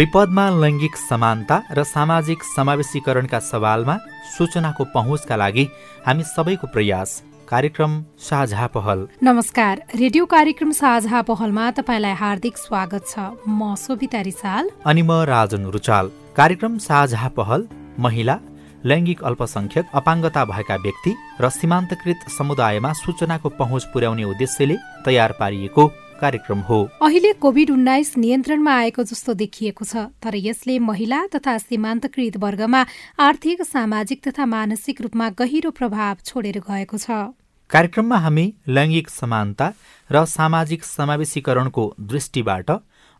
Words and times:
विपदमा 0.00 0.44
लैङ्गिक 0.60 0.96
समानता 0.96 1.56
र 1.70 1.82
सामाजिक 1.84 2.42
समावेशीकरणका 2.56 3.38
सवालमा 3.38 3.96
सूचनाको 4.36 4.84
पहुँचका 4.94 5.36
लागि 5.36 5.64
हामी 6.06 6.24
सबैको 6.26 6.66
प्रयास 6.66 7.10
कार्यक्रम 7.50 7.94
साझा 8.20 8.66
पहल। 8.66 9.00
नमस्कार 9.22 9.80
रेडियो 9.94 10.26
कार्यक्रम 10.26 10.72
साझा 10.72 11.22
पहलमा 11.22 11.70
तपाईँलाई 11.78 12.14
हार्दिक 12.14 12.56
स्वागत 12.56 13.06
छ। 13.08 13.18
म 13.42 13.74
सोभिता 13.76 14.20
रिसाल 14.22 14.70
अनि 14.86 15.02
म 15.02 15.12
राजन 15.26 15.64
रुचाल। 15.66 16.10
कार्यक्रम 16.36 16.76
साझा 16.78 17.28
पहल 17.34 17.66
महिला 17.98 18.36
लैङ्गिक 18.86 19.22
अल्पसंख्यक 19.30 19.86
अपाङ्गता 19.92 20.44
भएका 20.44 20.76
व्यक्ति 20.76 21.14
र 21.40 21.50
सीमान्तकृत 21.50 22.30
समुदायमा 22.30 22.92
सूचनाको 23.02 23.48
पहुँच 23.58 23.84
पुर्याउने 23.90 24.24
उद्देश्यले 24.30 24.76
तयार 25.04 25.34
पारिएको 25.40 25.86
कार्यक्रम 26.22 26.60
हो। 26.70 26.78
अहिले 27.02 27.32
कोभिड 27.42 27.70
उन्नाइस 27.70 28.16
नियन्त्रणमा 28.16 28.74
आएको 28.76 29.02
जस्तो 29.10 29.34
देखिएको 29.42 29.84
छ 29.84 30.06
तर 30.22 30.38
यसले 30.38 30.78
महिला 30.86 31.26
तथा 31.34 31.58
सीमान्तकृत 31.58 32.36
वर्गमा 32.38 32.84
आर्थिक 33.18 33.62
सामाजिक 33.66 34.22
तथा 34.28 34.46
मानसिक 34.46 35.00
रूपमा 35.02 35.28
गहिरो 35.34 35.70
प्रभाव 35.74 36.16
छोडेर 36.24 36.62
गएको 36.62 36.98
छ। 36.98 37.10
कार्यक्रममा 37.72 38.16
हामी 38.16 38.44
लैङ्गिक 38.68 39.08
समानता 39.10 39.66
र 40.10 40.24
सामाजिक 40.26 40.84
समावेशीकरणको 40.84 41.84
दृष्टिबाट 42.12 42.70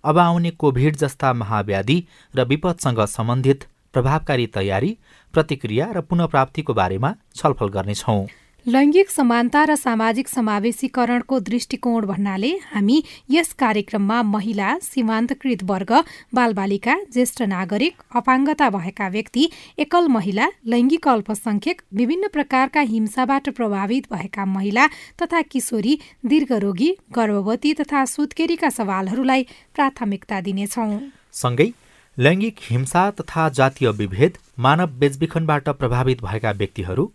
अब 0.05 0.19
आउने 0.19 0.51
कोभिड 0.63 0.97
जस्ता 0.97 1.33
महाव्याधि 1.33 1.99
र 2.35 2.45
विपदसँग 2.51 3.01
सम्बन्धित 3.07 3.65
प्रभावकारी 3.95 4.47
तयारी 4.57 4.91
प्रतिक्रिया 5.35 5.87
र 5.97 6.01
पुनः 6.03 6.27
बारेमा 6.75 7.15
छलफल 7.35 7.69
गर्नेछौँ। 7.77 8.21
लैङ्गिक 8.67 9.11
समानता 9.11 9.63
र 9.65 9.75
सामाजिक 9.77 10.29
समावेशीकरणको 10.29 11.39
दृष्टिकोण 11.41 12.07
भन्नाले 12.07 12.51
हामी 12.65 12.97
यस 13.31 13.53
कार्यक्रममा 13.59 14.21
महिला 14.25 14.75
सीमान्तकृत 14.83 15.63
वर्ग 15.65 15.93
बालबालिका 16.35 16.97
ज्येष्ठ 17.13 17.43
नागरिक 17.49 18.03
अपाङ्गता 18.15 18.69
भएका 18.71 19.09
व्यक्ति 19.09 19.49
एकल 19.79 20.09
महिला 20.11 20.49
लैङ्गिक 20.67 21.09
अल्पसंख्यक 21.09 21.83
विभिन्न 21.95 22.29
प्रकारका 22.29 22.81
हिंसाबाट 22.93 23.49
प्रभावित 23.57 24.13
भएका 24.13 24.45
महिला 24.47 24.87
तथा 25.23 25.43
किशोरी 25.51 25.99
दीर्घरोगी 26.27 26.93
गर्भवती 27.15 27.73
तथा 27.81 28.05
सुत्केरीका 28.07 28.71
सवालहरूलाई 28.71 29.47
प्राथमिकता 29.75 30.41
दिनेछौँ। 30.43 30.91
सँगै 31.35 31.73
लैङ्गिक 32.19 32.57
हिंसा 32.63 33.11
तथा 33.21 33.49
जातीय 33.57 33.91
विभेद 33.99 34.37
मानव 34.59 34.99
बेचबिखनबाट 35.01 35.69
प्रभावित 35.79 36.23
भएका 36.23 36.51
व्यक्तिहरू 36.59 37.11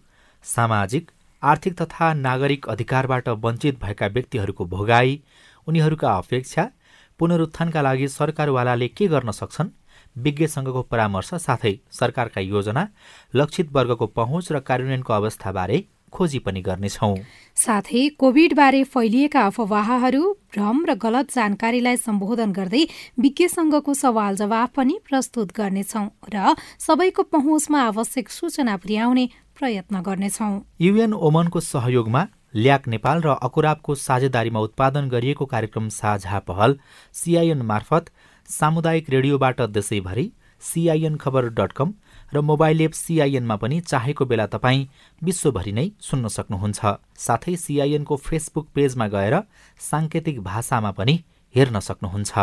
सामाजिक 0.46 1.12
आर्थिक 1.44 1.74
तथा 1.82 2.14
नागरिक 2.14 2.68
अधिकारबाट 2.70 3.28
वञ्चित 3.46 3.80
भएका 3.82 4.08
व्यक्तिहरूको 4.08 4.66
भोगाई 4.66 5.22
उनीहरूका 5.68 6.16
अपेक्षा 6.18 6.70
पुनरुत्थानका 7.20 7.82
लागि 7.82 8.08
सरकारवालाले 8.08 8.88
के 8.88 9.08
गर्न 9.08 9.32
सक्छन् 9.32 9.70
विज्ञसँगको 10.16 10.82
परामर्श 10.92 11.34
साथै 11.44 11.74
सरकारका 11.92 12.42
योजना 12.42 12.88
लक्षित 13.36 13.72
वर्गको 13.72 14.08
पहुँच 14.20 14.52
र 14.52 14.60
कार्यान्वयनको 14.60 15.14
अवस्थाबारे 15.14 15.84
खोजी 16.14 16.40
पनि 16.40 16.62
गर्नेछौ। 16.62 17.16
साथै 17.56 18.08
कोविडबारे 18.20 18.84
फैलिएका 18.84 19.42
अफवाहहरू 19.46 20.24
भ्रम 20.54 20.78
र 20.86 20.94
गलत 20.96 21.32
जानकारीलाई 21.36 21.98
सम्बोधन 21.98 22.52
गर्दै 22.52 22.84
विज्ञसँगको 23.20 23.94
सवाल 23.94 24.36
जवाफ 24.36 24.70
पनि 24.76 25.00
प्रस्तुत 25.08 25.52
गर्नेछौ 25.58 26.06
र 26.34 26.56
सबैको 26.80 27.24
पहुँचमा 27.36 27.82
आवश्यक 27.82 28.30
सूचना 28.30 28.78
पुर्याउने 28.78 29.26
प्रयत्न 29.58 30.02
गर्नेछौ। 30.02 30.48
युएन 30.82 31.14
ओमनको 31.26 31.60
सहयोगमा 31.62 32.22
ल्याक 32.56 32.88
नेपाल 32.88 33.22
र 33.22 33.36
अकुराबको 33.42 33.96
साझेदारीमा 33.98 34.60
उत्पादन 34.60 35.08
गरिएको 35.10 35.46
कार्यक्रम 35.46 35.88
साझा 35.90 36.40
पहल 36.48 36.78
सिआइएन 37.16 37.62
मार्फत 37.64 38.12
सामुदायिक 38.50 39.10
रेडियोबाट 39.10 39.62
देशैभरि 39.72 40.26
सिआइएन 40.62 41.16
खबर 41.18 41.50
डट 41.56 41.72
कम 41.72 41.94
र 42.34 42.42
मोबाइल 42.42 42.82
एप 42.82 42.94
सिआइएनमा 42.96 43.56
पनि 43.56 43.80
चाहेको 43.82 44.26
बेला 44.26 44.46
तपाईँ 44.54 44.88
विश्वभरि 45.22 45.72
नै 45.72 45.88
सुन्न 46.02 46.28
सक्नुहुन्छ। 46.38 46.96
साथै 47.18 47.56
सिआइएनको 47.58 48.16
फेसबुक 48.28 48.68
पेजमा 48.76 49.08
गएर 49.08 49.36
साङ्केतिक 49.80 50.42
भाषामा 50.44 50.92
पनि 50.92 51.16
हेर्न 51.56 51.80
सक्नुहुन्छ। 51.80 52.34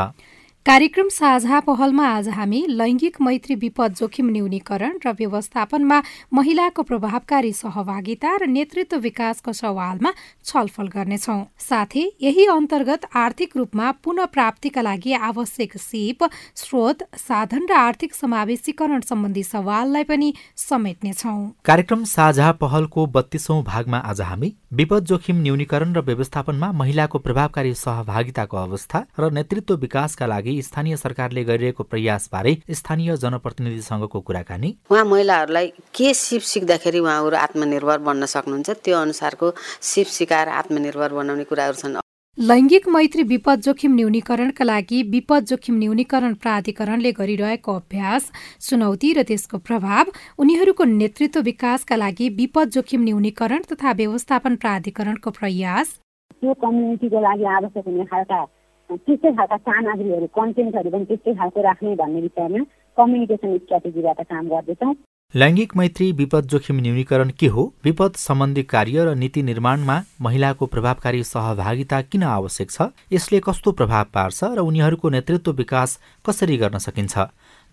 कार्यक्रम 0.67 1.09
साझा 1.09 1.59
पहलमा 1.61 2.05
आज 2.09 2.29
हामी 2.29 2.59
लैङ्गिक 2.71 3.17
मैत्री 3.21 3.55
विपद 3.55 3.95
जोखिम 3.95 4.29
न्यूनीकरण 4.31 4.99
र 5.07 5.13
व्यवस्थापनमा 5.13 5.99
महिलाको 6.33 6.83
प्रभावकारी 6.83 7.53
सहभागिता 7.53 8.35
र 8.37 8.47
नेतृत्व 8.49 8.99
विकासको 8.99 9.53
सवालमा 9.53 10.13
छलफल 10.45 10.87
गर्नेछौ। 10.95 11.37
साथै 11.61 12.05
यही 12.23 12.47
अन्तर्गत 12.55 13.11
आर्थिक 13.17 13.57
रूपमा 13.57 13.91
पुनः 14.05 14.31
प्राप्तिका 14.31 14.83
लागि 14.83 15.13
आवश्यक 15.31 15.77
सिप 15.81 16.25
स्रोत 16.55 17.03
साधन 17.19 17.67
र 17.67 17.73
आर्थिक 17.83 18.15
समावेशीकरण 18.15 19.01
सम्बन्धी 19.03 19.43
सवाललाई 19.45 20.05
पनि 20.05 20.33
समेट्नेछौ। 20.63 21.37
कार्यक्रम 21.65 22.05
साझा 22.15 22.53
पहलको 22.63 23.07
बत्तीसौं 23.11 23.63
भागमा 23.65 23.99
आज 24.07 24.21
हामी 24.23 24.55
विपद 24.73 25.05
जोखिम 25.05 25.41
न्यूनीकरण 25.43 25.93
र 25.95 26.01
व्यवस्थापनमा 26.01 26.71
महिलाको 26.73 27.19
प्रभावकारी 27.19 27.73
सहभागिताको 27.77 28.57
अवस्था 28.57 28.99
र 29.21 29.29
नेतृत्व 29.31 29.75
विकासका 29.77 30.27
लागि 30.27 30.55
स्थानीय 30.63 30.97
सरकारले 30.97 31.43
गरिरहेको 31.45 31.85
प्रयासबारे 31.85 32.57
स्थानीय 32.73 33.17
जनप्रतिनिधिसँगको 33.17 34.21
कुराकानी। 34.21 34.75
उहाँ 34.91 35.05
महिलाहरूलाई 35.05 35.69
के 35.93 36.15
सिप 36.15 36.43
सिक्दाखेरि 36.53 36.99
उहाँहरू 36.99 37.37
आत्मनिर्भर 37.37 37.99
बन्न 38.01 38.27
सक्नुहुन्छ? 38.27 38.71
त्यो 38.81 38.97
अनुसारको 38.97 39.53
सिप 39.93 40.07
सिकाएर 40.09 40.49
आत्मनिर्भर 40.49 41.13
बनाउने 41.13 41.45
कुराहरू 41.45 41.77
छन्। 41.77 42.01
लैङ्गिक 42.39 42.87
मैत्री 42.89 43.23
विपद 43.23 43.61
जोखिम 43.61 43.95
न्यूनीकरणका 43.95 44.65
लागि 44.65 45.03
विपद 45.13 45.45
जोखिम 45.47 45.77
न्यूनीकरण 45.79 46.33
प्राधिकरणले 46.43 47.11
गरिरहेको 47.19 47.73
अभ्यास 47.73 48.31
चुनौती 48.69 49.13
र 49.13 49.23
त्यसको 49.29 49.59
प्रभाव 49.67 50.13
उनीहरूको 50.41 50.85
नेतृत्व 50.85 51.41
विकासका 51.51 51.97
लागि 51.97 52.29
विपद 52.41 52.71
जोखिम 52.73 53.03
न्यूनीकरण 53.05 53.69
तथा 53.73 53.93
व्यवस्थापन 54.01 54.57
प्राधिकरणको 54.65 55.31
प्रयास। 55.41 55.95
त्यो 56.41 56.55
कम्युनिटीको 56.65 57.21
लागि 57.21 57.45
आवश्यक 57.53 57.87
हुने 57.87 58.05
खालका 58.09 58.45
त्यस्तै 58.91 59.33
खालका 59.37 59.57
सामग्रीहरू 59.69 60.27
कन्टेन्टहरू 60.33 60.91
पनि 60.91 61.05
त्यस्तै 61.13 61.35
खालको 61.37 61.69
राख्ने 61.69 61.95
भन्ने 62.01 62.21
विषयमा 62.27 62.65
कम्युनिकेसन 62.99 63.57
स्ट्राटेजीबाट 63.59 64.21
काम 64.33 64.49
गर्दैछौँ। 64.49 64.95
लैङ्गिक 65.35 65.77
मैत्री 65.77 66.11
विपद 66.13 66.47
जोखिम 66.47 66.77
न्यूनीकरण 66.77 67.31
के 67.41 67.47
हो? 67.47 67.63
विपद 67.85 68.15
सम्बन्धी 68.15 68.63
कार्य 68.63 69.05
र 69.05 69.15
नीति 69.15 69.43
निर्माणमा 69.43 69.95
महिलाको 70.21 70.67
प्रभावकारी 70.67 71.23
सहभागिता 71.25 72.01
किन 72.03 72.23
आवश्यक 72.23 72.71
छ? 72.71 72.89
यसले 73.13 73.41
कस्तो 73.41 73.73
प्रभाव 73.73 74.05
पार्छ 74.15 74.45
र 74.45 74.59
उनीहरूको 74.61 75.09
नेतृत्व 75.09 75.53
विकास 75.53 75.99
कसरी 76.27 76.57
गर्न 76.57 76.79
सकिन्छ? 76.79 77.19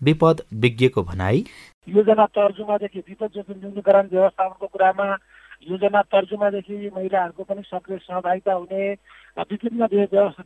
विपद 0.00 0.40
विज्ञको 0.54 1.02
भनाई। 1.02 1.44
योजना 1.88 2.26
तर्जुमादेखि 2.38 2.98
विपद 2.98 3.30
जोखिम 3.34 3.60
न्यूनीकरण 3.60 4.08
व्यवस्थापनको 4.08 4.66
कुरामा 4.66 5.10
योजना 5.70 6.02
तर्जुमादेखि 6.02 6.90
महिलाहरूको 6.96 7.44
पनि 7.44 7.62
सक्रिय 7.66 7.98
सहभागिता 7.98 8.52
हुने 8.52 8.90
विभिन्न 9.52 9.92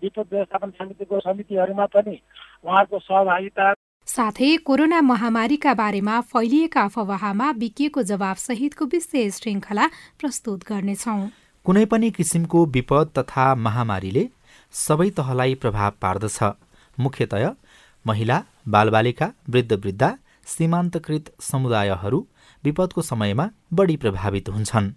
विपद 0.02 0.26
व्यवस्थापन 0.32 0.70
समितिको 0.82 1.20
समितिहरूमा 1.20 1.86
पनि 1.94 2.20
उहाँहरूको 2.64 2.98
सहभागिता 2.98 3.72
साथै 4.14 4.48
कोरोना 4.66 4.98
महामारीका 5.02 5.70
बारेमा 5.74 6.16
फैलिएका 6.32 6.82
अफवाहमा 6.88 7.46
बिकिएको 7.52 8.02
जवाब 8.02 8.36
सहितको 8.36 8.84
विशेष 8.86 9.38
श्रृङ्खला 9.38 9.86
प्रस्तुत 10.20 10.60
गर्नेछौ। 10.68 11.14
कुनै 11.66 11.84
पनि 11.84 12.10
किसिमको 12.10 12.58
विपद 12.76 13.10
तथा 13.18 13.46
महामारीले 13.64 14.24
सबै 14.74 15.08
तहलाई 15.18 15.54
प्रभाव 15.54 15.98
पार्दछ। 16.02 16.38
मुख्यतया 16.98 17.50
महिला 18.04 18.38
बालबालिका 18.68 19.28
वृद्ध 19.50 19.72
वृद्धा 19.82 20.10
सीमान्तकृत 20.46 21.34
समुदायहरू 21.42 22.18
विपदको 22.64 23.02
समयमा 23.10 23.50
बढी 23.72 23.96
प्रभावित 23.96 24.48
हुन्छन्। 24.48 24.92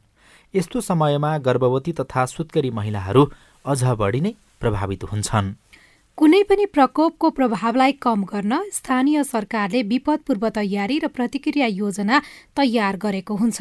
यस्तो 0.53 0.81
समयमा 0.89 1.37
गर्भवती 1.47 1.91
तथा 1.99 2.25
सुत्करी 2.35 2.69
महिलाहरू 2.71 3.29
अझ 3.65 3.83
बढी 4.01 4.21
नै 4.21 4.33
प्रभावित 4.61 5.03
हुन्छन्। 5.11 5.55
कुनै 6.17 6.37
पनि 6.49 6.65
प्रकोपको 6.75 7.29
प्रभावलाई 7.37 7.91
कम 8.03 8.21
गर्न 8.29 8.53
स्थानीय 8.75 9.23
सरकारले 9.23 9.81
विपद 9.83 10.23
पूर्व 10.27 10.49
तयारी 10.49 10.97
र 10.97 11.09
प्रतिक्रिया 11.13 11.67
योजना 11.71 12.21
तयार 12.57 12.97
गरेको 13.03 13.35
हुन्छ। 13.41 13.59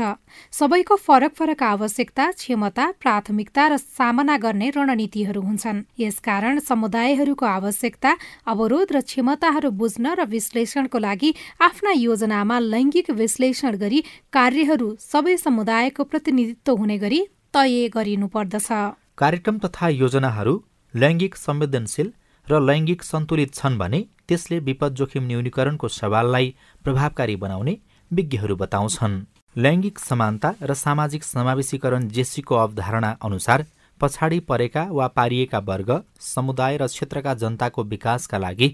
सबैको 0.52 0.96
फरक 0.98 1.36
फरक 1.36 1.62
आवश्यकता 1.68 2.30
क्षमता 2.32 2.86
प्राथमिकता 3.02 3.66
र 3.66 3.76
सामना 3.76 4.36
गर्ने 4.38 4.70
रणनीतिहरू 4.72 5.42
हुन्छन्। 5.42 5.84
यसकारण 6.00 6.64
समुदायहरूको 6.64 7.46
आवश्यकता 7.52 8.16
अवरोध 8.48 8.88
र 8.92 9.04
क्षमताहरू 9.04 9.76
बुझ्न 9.76 10.16
र 10.16 10.24
विश्लेषणको 10.26 10.98
लागि 10.98 11.36
आफ्ना 11.60 11.92
योजनामा 12.00 12.58
लैङ्गिक 12.72 13.16
विश्लेषण 13.22 13.82
गरी 13.84 14.04
कार्यहरू 14.32 14.94
सबै 15.04 15.36
समुदायको 15.38 16.12
प्रतिनिधित्व 16.12 16.72
हुने 16.74 16.96
गरी 16.98 17.24
तय 17.52 17.88
गरिनुपर्दछ। 17.94 18.68
कार्यक्रम 19.20 19.56
तथा 19.64 19.96
योजनाहरू 20.02 20.62
लैङ्गिक 20.94 21.36
संवेदनशील 21.38 22.16
र 22.50 22.58
लैङ्गिक 22.60 23.02
सन्तुलित 23.02 23.54
छन् 23.54 23.78
भने 23.78 23.98
त्यसले 24.28 24.58
विपद 24.66 24.94
जोखिम 24.94 25.24
न्यूनीकरणको 25.26 25.88
सवाललाई 25.90 26.54
प्रभावकारी 26.84 27.36
बनाउने 27.36 27.76
विज्ञहरू 28.10 28.56
बताउँछन्। 28.56 29.14
लैङ्गिक 29.56 29.98
समानता 29.98 30.54
र 30.62 30.74
सामाजिक 30.76 31.24
समावेशीकरण 31.24 32.08
जेसीको 32.08 32.54
अवधारणा 32.56 33.10
अनुसार 33.24 33.64
पछाडि 34.00 34.38
परेका 34.48 34.82
वा 34.90 35.06
पारिएका 35.18 35.58
वर्ग 35.68 35.90
समुदाय 36.24 36.76
र 36.76 36.86
क्षेत्रका 36.86 37.34
जनताको 37.42 37.84
विकासका 37.84 38.38
लागि 38.38 38.68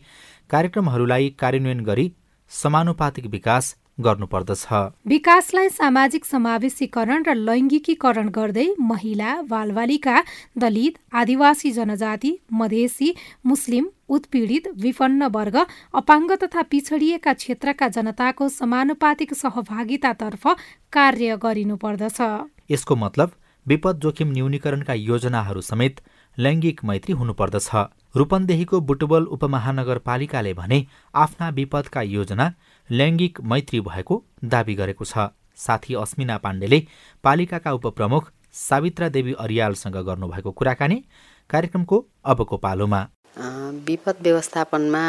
कार्यक्रमहरूलाई 0.50 1.28
कार्यान्वयन 1.38 1.80
गरी 1.84 2.06
समानुपातिक 2.52 3.26
विकास 3.26 3.76
गर्नुपर्दछ। 3.98 4.66
विकासलाई 5.06 5.68
सामाजिक 5.68 6.24
समावेशीकरण 6.24 7.22
र 7.26 7.34
लैङ्गिकीकरण 7.34 8.28
गर्दै 8.28 8.66
महिला 8.80 9.30
बालबालिका 9.50 10.16
दलित 10.56 10.98
आदिवासी 11.12 11.70
जनजाति 11.72 12.32
मधेसी 12.52 13.14
मुस्लिम 13.46 13.84
उत्पीडित 14.08 14.68
विपन्न 14.78 15.28
वर्ग 15.32 15.56
अपाङ्ग 15.94 16.32
तथा 16.42 16.62
पिछडिएका 16.70 17.32
क्षेत्रका 17.32 17.88
जनताको 17.88 18.48
समानुपातिक 18.48 19.34
सहभागितातर्फ 19.34 20.44
कार्य 20.92 21.36
गरिनुपर्दछ। 21.36 22.20
यसको 22.70 22.96
मतलब 22.96 23.30
विपद 23.66 23.98
जोखिम 23.98 24.32
न्यूनीकरणका 24.32 24.94
योजनाहरू 24.94 25.60
समेत 25.60 26.00
लैङ्गिक 26.38 26.84
मैत्री 26.84 27.12
हुनुपर्दछ। 27.12 27.70
रूपन्देहीको 28.16 28.80
बुटबल 28.80 29.24
उपमहानगरपालिकाले 29.34 30.52
भने 30.54 30.78
आफ्ना 31.14 31.48
विपदका 31.50 32.02
योजना 32.02 32.46
लैङ्गिक 32.92 33.40
मैत्री 33.42 33.80
भएको 33.80 34.14
दावी 34.44 34.74
गरेको 34.74 35.04
छ। 35.04 35.28
साथी 35.56 35.94
अस्मिना 35.94 36.36
पाण्डेले 36.38 36.78
पालिकाका 37.24 37.72
उपप्रमुख 37.72 38.30
सावित्रा 38.52 39.08
देवी 39.08 39.32
अरियालसँग 39.38 39.96
गर्नुभएको 40.06 40.50
कुराकानी 40.52 40.98
कार्यक्रमको 41.50 42.04
अबको 42.24 42.56
पालोमा। 42.58 43.00
विपद 43.88 44.16
व्यवस्थापनमा 44.22 45.02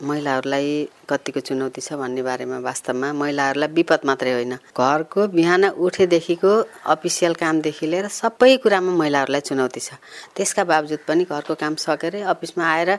महिलाहरूलाई 0.00 0.68
कतिको 1.10 1.40
चुनौती 1.40 1.80
छ 1.80 1.92
भन्ने 1.98 2.22
बारेमा 2.22 2.58
वास्तवमा 2.62 3.12
महिलाहरूलाई 3.12 3.68
विपद 3.74 4.00
मात्रै 4.06 4.32
होइन। 4.32 4.54
घरको 4.70 5.26
बिहान 5.34 5.64
उठेदेखिको 5.74 6.52
अफिसियल 6.86 7.34
कामदेखि 7.34 7.86
लिएर 7.86 8.06
सबै 8.06 8.56
कुरामा 8.62 8.92
महिलाहरूलाई 8.94 9.42
चुनौती 9.42 9.80
छ। 9.80 9.98
त्यसका 10.38 10.62
बावजुद 10.64 11.00
पनि 11.08 11.24
घरको 11.26 11.54
काम 11.58 11.74
सकेर 11.82 12.14
अफिसमा 12.22 12.64
आएर 12.64 12.90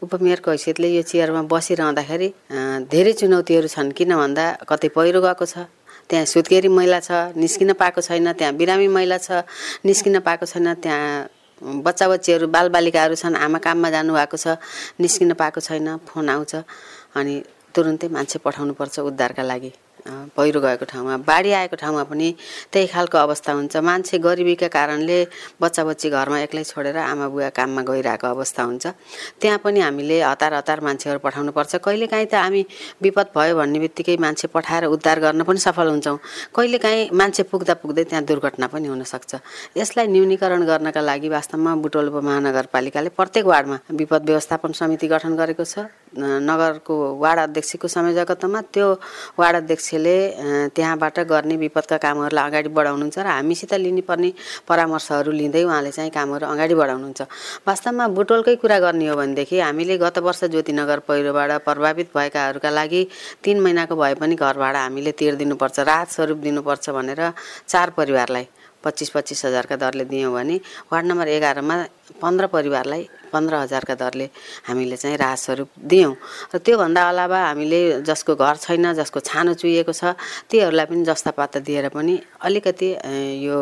उपमेयरको 0.00 0.50
हैसियतले 0.50 0.88
यो 0.96 1.02
चेयरमा 1.04 1.42
बसिरहँदाखेरि 1.52 2.28
धेरै 2.88 3.12
चुनौतीहरू 3.20 3.68
छन् 3.68 3.92
किन 3.92 4.16
भन्दा 4.16 4.44
कतै 4.64 4.88
पहिरो 4.96 5.20
गएको 5.20 5.44
छ 5.44 5.68
त्यहाँ 6.08 6.24
सुत्केरी 6.24 6.68
महिला 6.70 6.98
छ 7.04 7.36
निस्किन 7.36 7.72
पाएको 7.76 8.00
छैन 8.00 8.32
त्यहाँ 8.32 8.54
बिरामी 8.56 8.88
महिला 8.88 9.18
छ 9.18 9.44
निस्किन 9.84 10.18
पाएको 10.22 10.46
छैन 10.46 10.74
त्यहाँ 10.78 11.35
बच्चा 11.62 12.08
बच्चीहरू 12.08 12.46
बालबालिकाहरू 12.48 13.14
छन् 13.14 13.36
आमा 13.36 13.58
काममा 13.58 13.88
जानुभएको 13.90 14.36
छ 14.36 14.60
निस्किन 15.00 15.32
पाएको 15.40 15.60
छैन 15.60 15.96
फोन 16.04 16.28
आउँछ 16.28 16.54
अनि 17.16 17.34
तुरुन्तै 17.74 18.08
मान्छे 18.08 18.38
पठाउनुपर्छ 18.44 18.98
उद्धारका 19.00 19.42
लागि। 19.42 19.72
पहिरो 20.36 20.60
गएको 20.60 20.84
ठाउँमा 20.84 21.16
बाढी 21.26 21.50
आएको 21.52 21.76
ठाउँमा 21.76 22.02
पनि 22.10 22.28
त्यही 22.72 22.86
खालको 22.86 23.18
अवस्था 23.18 23.52
हुन्छ। 23.52 23.76
मान्छे 23.76 24.18
गरिबीका 24.18 24.68
कारणले 24.68 25.18
बच्चा 25.60 25.82
बच्ची 25.84 26.08
घरमा 26.10 26.38
एक्लै 26.46 26.64
छोडेर 26.64 26.96
आमा 26.96 27.26
बुवा 27.28 27.48
काममा 27.50 27.82
गइरहेको 27.82 28.26
अवस्था 28.26 28.62
हुन्छ। 28.62 28.86
त्यहाँ 29.40 29.58
पनि 29.64 29.80
हामीले 29.80 30.20
हतार 30.22 30.54
हतार 30.54 30.80
मान्छेहरू 30.80 31.18
पठाउनुपर्छ 31.18 31.76
कहिलेकाहीँ 31.82 32.26
त 32.26 32.34
हामी 32.38 32.62
विपद 33.02 33.26
भयो 33.34 33.54
भन्ने 33.56 33.78
बित्तिकै 33.78 34.16
मान्छे 34.16 34.46
पठाएर 34.54 34.84
उद्धार 34.94 35.18
गर्न 35.20 35.42
पनि 35.42 35.58
सफल 35.58 35.88
हुन्छौँ। 35.90 36.18
कहिलेकाहीँ 36.54 37.10
मान्छे 37.10 37.42
पुग्दा 37.50 37.74
पुग्दै 37.82 38.04
त्यहाँ 38.06 38.24
दुर्घटना 38.24 38.66
पनि 38.66 38.86
हुनसक्छ। 38.88 39.32
यसलाई 39.76 40.06
न्यूनीकरण 40.06 40.62
गर्नका 40.66 41.00
लागि 41.00 41.28
वास्तवमा 41.28 41.74
बुटोल 41.82 42.06
महानगरपालिकाले 42.16 43.08
प्रत्येक 43.10 43.44
वार्डमा 43.46 43.76
विपद 43.90 44.22
व्यवस्थापन 44.26 44.72
समिति 44.72 45.06
गठन 45.08 45.36
गरेको 45.36 45.64
छ। 45.64 45.90
नगरको 46.16 46.94
वार्ड 47.20 47.40
अध्यक्षको 47.40 47.88
संयोजकत्वमा 47.88 48.60
त्यो 48.72 48.88
वार्ड 49.38 49.56
अध्यक्षले 49.96 50.68
त्यहाँबाट 50.76 51.18
गर्ने 51.28 51.56
विपदका 51.56 51.96
कामहरूलाई 51.96 52.46
अगाडि 52.46 52.68
बढाउनुहुन्छ 52.68 53.18
र 53.18 53.26
हामीसित 53.26 53.74
लिनुपर्ने 53.74 54.30
परामर्शहरू 54.68 55.32
लिँदै 55.32 55.62
उहाँले 55.64 55.90
चाहिँ 55.90 56.10
कामहरू 56.10 56.46
अगाडि 56.46 56.74
बढाउनुहुन्छ। 56.74 57.20
वास्तवमा 57.66 58.06
बुटोलकै 58.12 58.54
कुरा 58.56 58.78
गर्ने 58.78 59.06
हो 59.08 59.16
भनेदेखि 59.16 59.56
हामीले 59.60 59.96
गत 59.98 60.18
वर्ष 60.18 60.44
ज्योतिनगर 60.52 60.98
पहिरोबाट 61.08 61.50
प्रभावित 61.64 62.08
भएकाहरूका 62.12 62.70
लागि 62.70 63.02
तिन 63.42 63.60
महिनाको 63.60 63.96
भए 63.96 64.14
पनि 64.20 64.34
घर 64.36 64.56
भाडा 64.56 64.80
हामीले 64.84 65.12
तिर्दिनुपर्छ 65.12 65.78
राहत 65.80 66.08
स्वरूप 66.12 66.38
दिनुपर्छ 66.44 66.90
भनेर 66.90 67.20
चार 67.66 67.90
परिवारलाई 67.96 68.46
पच्चिस 68.84 69.10
पच्चिस 69.10 69.44
हजारका 69.44 69.76
दरले 69.76 70.04
दियौँ 70.04 70.32
भने 70.32 70.56
वार्ड 70.92 71.06
नम्बर 71.06 71.28
एघारमा 71.28 71.76
पन्ध्र 72.22 72.46
परिवारलाई 72.46 73.08
पन्ध्र 73.32 73.54
हजारका 73.56 73.94
दरले 73.94 74.28
हामीले 74.68 74.96
चाहिँ 74.96 75.16
राहत 75.16 75.38
स्वरूप 75.38 75.68
दियौँ। 75.84 76.14
र 76.54 76.58
त्योभन्दा 76.58 77.02
अलावा 77.08 77.38
हामीले 77.38 77.80
जसको 78.02 78.34
घर 78.34 78.56
छैन 78.56 78.92
जसको 78.94 79.20
छानो 79.20 79.54
चुहिएको 79.54 79.92
छ 79.92 80.14
तीहरूलाई 80.48 80.86
पनि 80.86 81.04
जस्ता 81.04 81.30
पाता 81.34 81.60
दिएर 81.60 81.88
पनि 81.90 82.14
अलिकति 82.40 82.90
यो 83.42 83.58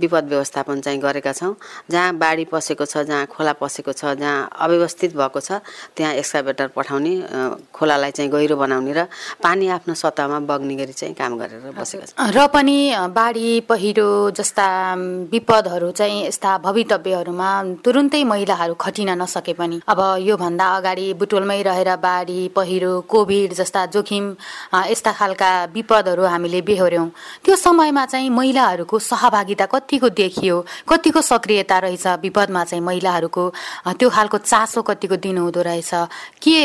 विपद 0.00 0.24
व्यवस्थापन 0.28 0.80
चाहिँ 0.80 1.00
गरेका 1.00 1.32
छौँ। 1.32 1.54
जहाँ 1.90 2.14
बाढी 2.16 2.44
पसेको 2.46 2.84
छ 2.84 3.04
जहाँ 3.04 3.26
खोला 3.26 3.52
पसेको 3.58 3.92
छ 3.92 4.14
जहाँ 4.16 4.48
अव्यवस्थित 4.54 5.16
भएको 5.16 5.40
छ 5.40 5.60
त्यहाँ 5.96 6.14
एक्सकाभेटर 6.14 6.66
पठाउने 6.76 7.14
खोलालाई 7.74 8.10
चाहिँ 8.10 8.30
गहिरो 8.30 8.56
बनाउने 8.56 8.92
र 8.92 9.06
पानी 9.42 9.68
आफ्नो 9.68 9.94
सतहमा 9.94 10.38
बग्ने 10.46 10.74
गरी 10.76 10.92
चाहिँ 10.94 11.14
काम 11.14 11.36
गरेर 11.38 11.74
बसेका 11.74 12.06
छौँ। 12.06 12.30
र 12.30 12.46
पनि 12.54 12.78
बाढी 13.12 13.60
पहिरो 13.68 14.08
जस्ता 14.30 14.68
विपदहरू 15.32 15.90
चाहिँ 15.90 16.26
यस्ता 16.26 16.56
भवितव्यहरूमा 16.64 17.50
तुरुन्तै 17.88 18.20
महिलाहरू 18.24 18.74
खटिन 18.76 19.10
नसके 19.16 19.52
पनि। 19.56 19.80
अब 19.88 20.00
योभन्दा 20.20 20.66
अगाडि 20.76 21.06
बुटोलमै 21.16 21.60
रहेर 21.64 21.90
बाढी 21.96 22.40
पहिरो 22.52 22.92
कोभिड 23.08 23.52
जस्ता 23.56 23.84
जोखिम 23.96 24.24
यस्ता 24.92 25.12
खालका 25.16 25.50
विपदहरू 25.72 26.24
हामीले 26.28 26.60
बेहोऱ्यौँ। 26.68 27.08
त्यो 27.44 27.56
समयमा 27.56 28.04
चाहिँ 28.12 28.28
महिलाहरूको 28.28 28.98
सहभागिता 29.00 29.66
कतिको 29.72 30.08
देखियो 30.20 30.56
कतिको 30.84 31.20
सक्रियता 31.22 31.78
रहेछ 31.78 32.06
विपदमा 32.20 32.64
चाहिँ 32.68 32.84
महिलाहरूको 32.84 33.44
त्यो 33.96 34.08
खालको 34.10 34.38
चासो 34.44 34.82
कतिको 34.84 35.16
दिनुहुँदो 35.24 35.62
रहेछ। 35.62 35.92
के 36.44 36.56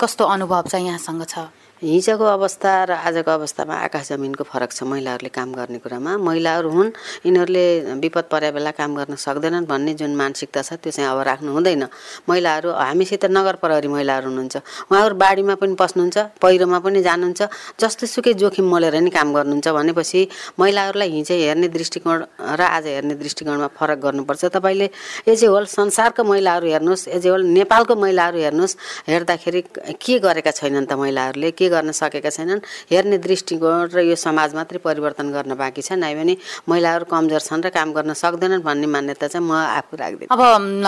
कस्तो 0.00 0.24
अनुभव 0.24 0.64
चाहिँ 0.72 0.86
यहाँसँग 0.86 1.24
छ? 1.28 1.44
हिजोको 1.84 2.24
अवस्था 2.24 2.72
र 2.88 2.90
आजको 2.96 3.30
अवस्थामा 3.30 3.74
आकाश 3.86 4.08
जमिनको 4.08 4.44
फरक 4.44 4.72
छ। 4.72 4.82
महिलाहरूले 4.88 5.28
काम 5.28 5.52
गर्ने 5.52 5.78
कुरामा 5.84 6.16
महिलाहरू 6.16 6.70
हुन् 6.70 6.90
यिनीहरूले 7.28 7.64
विपद 8.00 8.24
परे 8.32 8.50
बेला 8.56 8.70
काम 8.72 8.90
गर्न 8.96 9.14
सक्दैनन् 9.20 9.68
भन्ने 9.68 9.92
जुन 10.00 10.16
मानसिकता 10.16 10.62
छ 10.64 10.80
त्यो 10.80 10.90
चाहिँ 10.96 11.10
अब 11.12 11.20
राख्नु 11.28 11.52
हुँदैन। 11.52 11.84
महिलाहरू 12.28 12.70
हामीसित 12.72 13.24
नगर 13.28 13.54
प्रहरी 13.60 13.88
महिलाहरू 13.88 14.28
हुनुहुन्छ। 14.32 14.56
उहाँहरू 14.88 15.14
बाढीमा 15.14 15.54
पनि 15.60 15.74
पस्नुहुन्छ 15.76 16.16
पहिरोमा 16.40 16.78
पनि 16.80 17.02
जानुहुन्छ 17.04 17.42
जस्तो 17.76 18.06
सुकै 18.08 18.32
जोखिम 18.40 18.64
मोलेर 18.64 18.96
नि 19.04 19.10
काम 19.12 19.28
गर्नुहुन्छ 19.36 19.68
भनेपछि 19.68 20.20
महिलाहरूलाई 20.60 21.10
हिजो 21.10 21.34
हेर्ने 21.34 21.68
दृष्टिकोण 21.68 22.18
र 22.40 22.60
आज 22.64 22.86
हेर्ने 22.86 23.14
दृष्टिकोणमा 23.20 23.68
फरक 23.76 23.98
गर्नुपर्छ। 24.00 24.44
तपाईँले 24.56 24.88
एज 25.28 25.44
ए 25.44 25.46
होल 25.52 25.64
संसारको 25.68 26.24
महिलाहरू 26.24 26.66
हेर्नुहोस् 26.72 27.08
एज 27.08 27.26
ए 27.26 27.30
होल 27.30 27.42
नेपालको 27.44 27.94
महिलाहरू 27.94 28.38
हेर्नुहोस् 28.40 28.76
हेर्दाखेरि 29.08 29.60
के 30.00 30.18
गरेका 30.18 30.50
छैनन् 30.50 30.86
त 30.86 30.92
महिलाहरूले? 30.94 31.50
के 31.50 31.68
गर्न 31.74 31.90
सकेका 31.92 32.30
छैनन्। 32.30 32.60
हेर्ने 32.90 33.18
दृष्टिकोण 33.18 33.90
र 33.90 33.98
यो 34.06 34.16
समाज 34.16 34.54
मात्रै 34.54 34.78
परिवर्तन 34.78 35.26
गर्न 35.34 35.52
बाँकी 35.58 35.82
छ 35.82 35.98
नै 35.98 36.14
भने 36.14 36.34
महिलाहरू 36.68 37.04
कमजोर 37.10 37.42
छन् 37.42 37.64
र 37.66 37.68
काम 37.74 37.92
गर्न 37.92 38.12
सक्दैनन् 38.14 38.62
भन्ने 38.62 38.86
मान्यता 38.86 39.26
चाहिँ 39.26 39.42
म 39.42 39.52
आफू 39.52 39.96
राख्दिनँ 39.98 40.30
अब 40.30 40.40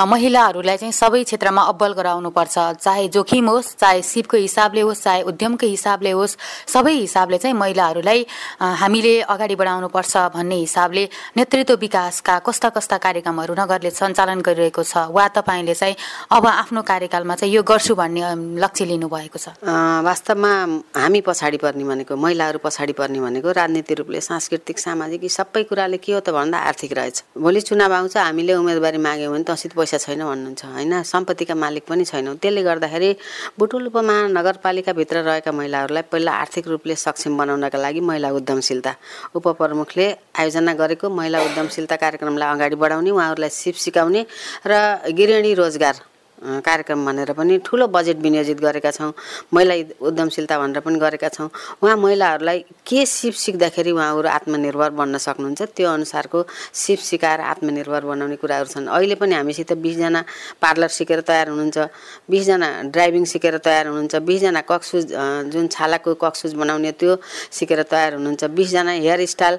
महिलाहरूलाई 0.07 0.77
चाहिँ 0.77 0.93
सबै 0.95 1.23
क्षेत्रमा 1.25 1.63
अब्बल 1.73 1.93
गराउनुपर्छ। 1.99 2.57
चाहे 2.79 3.09
जोखिम 3.09 3.49
होस् 3.49 3.75
चाहे 3.77 4.03
सिपको 4.03 4.37
हिसाबले 4.37 4.81
होस् 4.87 5.03
चाहे 5.03 5.23
उद्यमको 5.27 5.67
हिसाबले 5.67 6.11
होस् 6.11 6.37
सबै 6.71 6.95
हिसाबले 6.95 7.39
चाहिँ 7.39 7.57
महिलाहरूलाई 7.57 8.21
हामीले 8.61 9.15
अगाडि 9.27 9.55
बढाउनुपर्छ 9.57 10.17
भन्ने 10.37 10.57
हिसाबले 10.57 11.05
नेतृत्व 11.37 11.75
विकासका 11.81 12.39
कस्ता 12.47 12.69
कस्ता 12.77 12.97
कार्यक्रमहरू 12.99 13.55
नगरले 13.59 13.91
सञ्चालन 13.91 14.41
गरिरहेको 14.41 14.83
छ। 14.83 15.11
वा 15.11 15.25
तपाईँले 15.35 15.75
चाहिँ 15.75 15.97
अब 16.31 16.47
आफ्नो 16.47 16.83
कार्यकालमा 16.83 17.35
चाहिँ 17.35 17.55
यो 17.55 17.63
गर्छु 17.63 17.95
भन्ने 17.95 18.23
लक्ष्य 18.61 18.85
लिनुभएको 18.85 19.39
छ। 19.39 19.47
वास्तवमा 20.07 20.53
हामी 20.97 21.21
पछाडि 21.21 21.59
पर्ने 21.59 21.85
भनेको 21.85 22.17
महिलाहरू 22.17 22.59
पछाडि 22.65 22.93
पर्ने 22.93 23.21
भनेको 23.21 23.51
राजनीतिक 23.53 23.99
रूपले 23.99 24.21
सांस्कृतिक 24.21 24.79
सामाजिक 24.79 25.23
यी 25.23 25.29
सबै 25.29 25.63
कुराले 25.69 25.99
के 25.99 26.13
हो 26.13 26.21
त 26.21 26.31
भन्दा 26.31 26.59
आर्थिक 26.59 26.93
रहेछ। 26.93 27.23
भोलि 27.39 27.61
चुनाव 27.61 27.93
आउँछ 27.93 28.17
हामीले 28.17 28.55
उम्मेदवारी 28.55 28.99
माग्यौँ 28.99 29.33
भने 29.33 29.45
तसित 29.45 29.73
पैसा 29.77 29.99
छैन 29.99 30.25
भन्नुहुन्छ 30.25 30.65
होइन? 30.65 31.03
सम्पत्तिका 31.03 31.55
मालिक 31.55 31.85
पनि 31.89 32.05
छैनौँ। 32.05 32.37
त्यसले 32.43 32.63
गर्दाखेरि 32.63 33.11
बुटुल 33.59 33.87
उपमहानगरपालिकाभित्र 33.87 35.17
रहेका 35.29 35.53
महिलाहरूलाई 35.53 36.03
पहिला 36.13 36.33
आर्थिक 36.43 36.69
रूपले 36.69 36.95
सक्षम 36.97 37.37
बनाउनका 37.39 37.79
लागि 37.79 38.01
महिला 38.01 38.31
उद्यमशीलता 38.39 38.93
उपप्रमुखले 39.37 40.07
आयोजना 40.41 40.73
गरेको 40.75 41.07
महिला 41.11 41.39
उद्यमशीलता 41.45 41.97
कार्यक्रमलाई 41.97 42.49
अगाडि 42.55 42.77
बढाउने 42.77 43.11
उहाँहरूलाई 43.11 43.51
सिप 43.51 43.75
सिकाउने 43.85 44.27
र 44.67 44.73
गृहिणी 45.13 45.55
रोजगार 45.55 46.16
कार्यक्रम 46.43 47.05
भनेर 47.07 47.33
पनि 47.33 47.59
ठुलो 47.65 47.87
बजेट 47.89 48.17
विनियोजित 48.21 48.61
गरेका 48.61 48.91
छौँ। 48.91 49.13
महिला 49.55 49.75
उद्यमशीलता 50.01 50.59
भनेर 50.59 50.81
पनि 50.81 50.99
गरेका 50.99 51.29
छौँ। 51.29 51.49
उहाँ 51.83 51.97
महिलाहरूलाई 51.97 52.59
के 52.87 53.05
सिप 53.07 53.35
सिक्दाखेरि 53.35 53.91
उहाँहरू 53.91 54.29
आत्मनिर्भर 54.29 54.91
बन्न 55.01 55.19
सक्नुहुन्छ 55.19 55.63
त्यो 55.77 55.89
अनुसारको 55.89 56.45
सिप 56.75 56.99
सिकाएर 56.99 57.41
आत्मनिर्भर 57.41 58.05
बनाउने 58.05 58.37
कुराहरू 58.37 58.69
छन्। 58.69 58.87
अहिले 58.87 59.15
पनि 59.17 59.35
हामीसित 59.35 59.73
बिसजना 59.81 60.25
पार्लर 60.63 60.89
सिकेर 60.89 61.21
तयार 61.25 61.49
हुनुहुन्छ 61.49 61.79
बिसजना 62.31 62.69
ड्राइभिङ 62.93 63.25
सिकेर 63.25 63.57
तयार 63.59 63.87
हुनुहुन्छ 63.87 64.15
बिसजना 64.29 64.61
कक्सुज 64.69 65.05
जुन 65.53 65.67
छालाको 65.73 66.15
कक्सुज 66.15 66.53
बनाउने 66.55 66.93
त्यो 67.01 67.17
सिकेर 67.51 67.83
तयार 67.83 68.15
हुनुहुन्छ 68.15 68.45
बिसजना 68.45 68.93
हेयर 68.93 69.25
स्टाइल 69.27 69.59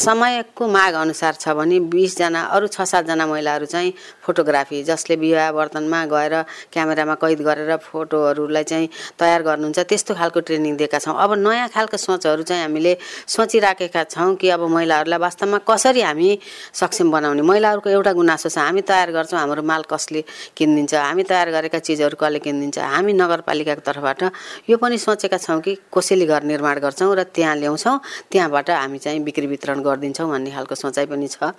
समयको 0.00 0.68
माग 0.68 0.94
अनुसार 1.04 1.34
छ 1.34 1.48
भने 1.58 1.80
बिसजना 1.92 2.40
अरू 2.56 2.66
छ 2.66 2.80
सातजना 2.88 3.26
महिलाहरू 3.26 3.66
चाहिँ 3.66 3.92
फोटोग्राफी 4.24 4.82
जसले 4.84 5.16
विवाह 5.16 5.50
वर्तनमा 5.50 6.04
गएर 6.06 6.34
क्यामेरामा 6.72 7.14
कैद 7.22 7.40
गरेर 7.42 7.76
फोटोहरूलाई 7.82 8.64
चाहिँ 8.64 8.88
तयार 9.18 9.42
गर्नुहुन्छ। 9.42 9.78
त्यस्तो 9.90 10.14
खालको 10.14 10.40
ट्रेनिङ 10.46 10.76
दिएका 10.76 10.98
छौँ। 10.98 11.16
अब 11.16 11.30
नयाँ 11.38 11.68
खालको 11.74 11.96
सोचहरू 11.96 12.42
चाहिँ 12.42 12.62
हामीले 12.62 12.92
सोचिराखेका 13.26 14.02
छौँ 14.14 14.34
कि 14.36 14.48
अब 14.50 14.62
महिलाहरूलाई 14.68 15.18
वास्तवमा 15.18 15.58
कसरी 15.68 16.00
हामी 16.02 16.28
सक्षम 16.72 17.10
बनाउने? 17.10 17.42
महिलाहरूको 17.42 17.88
एउटा 17.90 18.12
गुनासो 18.12 18.48
छ 18.48 18.58
हामी 18.58 18.82
तयार 18.82 19.10
गर्छौँ 19.12 19.38
हाम्रो 19.40 19.62
माल 19.62 19.82
कसले 19.88 20.24
किनिदिन्छ 20.56 20.94
हामी 20.94 21.22
तयार 21.22 21.48
गरेका 21.50 21.78
चिजहरू 21.78 22.16
कसले 22.16 22.38
किनिदिन्छ 22.44 22.78
हामी 22.78 23.12
नगरपालिकाको 23.12 23.82
तर्फबाट 23.86 24.22
यो 24.70 24.76
पनि 24.76 24.98
सोचेका 24.98 25.38
छौँ 25.38 25.60
कि 25.60 25.72
कसैले 25.88 26.26
घर 26.26 26.42
निर्माण 26.44 26.76
गर्छौँ 26.80 27.14
र 27.16 27.22
त्यहाँ 27.34 27.56
ल्याउँछौँ 27.56 27.96
त्यहाँबाट 28.30 28.70
हामी 28.70 28.98
चाहिँ 28.98 29.20
बिक्री 29.24 29.46
वितरण 29.46 29.80
गरिदिन्छौँ 29.82 30.28
भन्ने 30.30 30.50
खालको 30.50 30.74
सोचाइ 30.74 31.06
पनि 31.06 31.28
छ। 31.28 31.52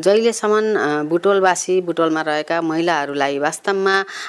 जहिलेसम्म 0.00 1.08
बुटोलवासी 1.08 1.80
बुटोलमा 1.80 2.22
रहेका 2.22 2.60
महिलाहरूलाई 2.62 3.38
वास्तवमा 3.38 3.87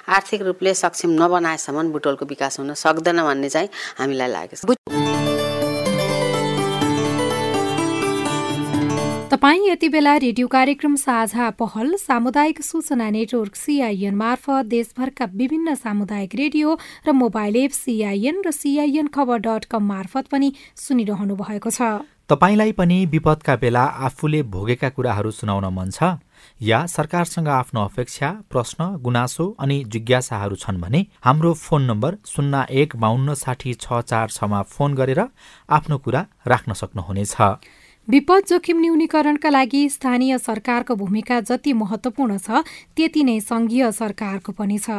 आर्थिक 0.10 0.42
रूपले 0.42 0.74
सक्षम 0.74 1.12
नबनाएसम्म 1.16 1.92
बुटोलको 1.92 2.26
विकास 2.26 2.60
हुन 2.60 2.74
सक्दैन 2.76 3.22
भन्ने 3.24 3.50
चाहिँ 3.50 3.70
हामीलाई 4.00 4.30
लागेको 4.32 4.74
छ। 4.74 4.78
तपाईँ 9.30 9.68
यति 9.68 9.88
बेला 9.90 10.16
रेडियो 10.18 10.48
कार्यक्रम 10.48 10.96
साझा 10.96 11.50
पहल 11.56 11.96
सामुदायिक 11.96 12.62
सूचना 12.62 13.10
नेटवर्क 13.10 13.56
सीआईएन 13.56 14.16
मार्फत 14.16 14.66
देशभरका 14.66 15.26
विभिन्न 15.34 15.76
सामुदायिक 15.76 16.36
रेडियो 16.36 16.78
र 17.08 17.12
मोबाइल 17.14 17.56
एप 17.56 17.72
सीआईएन 17.72 18.42
र 18.42 18.52
सीआईएन 18.52 19.08
खबर 19.08 19.38
डट 19.38 19.66
कम 19.70 19.84
मार्फत 19.86 20.28
पनि 20.28 20.54
सुनिरहनु 20.76 21.36
भएको 21.36 21.70
छ। 21.70 21.82
तपाईँलाई 22.30 22.72
पनि 22.74 23.06
विपदका 23.06 23.56
बेला 23.56 23.84
आफूले 24.06 24.42
भोगेका 24.50 24.90
कुराहरू 24.90 25.32
सुनाउन 25.32 25.66
मन 25.74 25.90
छ? 25.90 26.18
या 26.62 26.86
सरकारसँग 26.86 27.48
आफ्नो 27.48 27.84
अपेक्षा 27.84 28.30
प्रश्न 28.50 28.86
गुनासो 28.98 29.46
अनि 29.60 29.84
जिज्ञासाहरू 29.88 30.56
छन् 30.56 30.82
भने 30.82 31.06
हाम्रो 31.22 31.54
फोन 31.54 31.84
नम्बर 31.84 32.18
शून्य 32.26 32.66
एक 32.72 32.96
बाहन्न 32.96 33.34
साठी 33.34 33.74
छ 33.74 34.02
चार 34.02 34.30
छमा 34.30 34.62
फोन 34.62 34.96
गरेर 34.96 35.22
आफ्नो 35.70 35.98
कुरा 35.98 36.26
राख्न 36.48 36.74
सक्नुहुनेछ। 36.74 37.36
विपद 38.10 38.44
जोखिम 38.50 38.80
न्यूनीकरणका 38.82 39.50
लागि 39.50 39.80
स्थानीय 39.90 40.38
सरकारको 40.38 40.96
भूमिका 40.96 41.40
जति 41.42 41.74
महत्वपूर्ण 41.74 42.38
छ 42.40 42.62
त्यति 42.98 43.24
नै 43.24 43.40
संघीय 43.42 43.92
सरकारको 43.92 44.52
पनि 44.52 44.78
छ। 44.80 44.98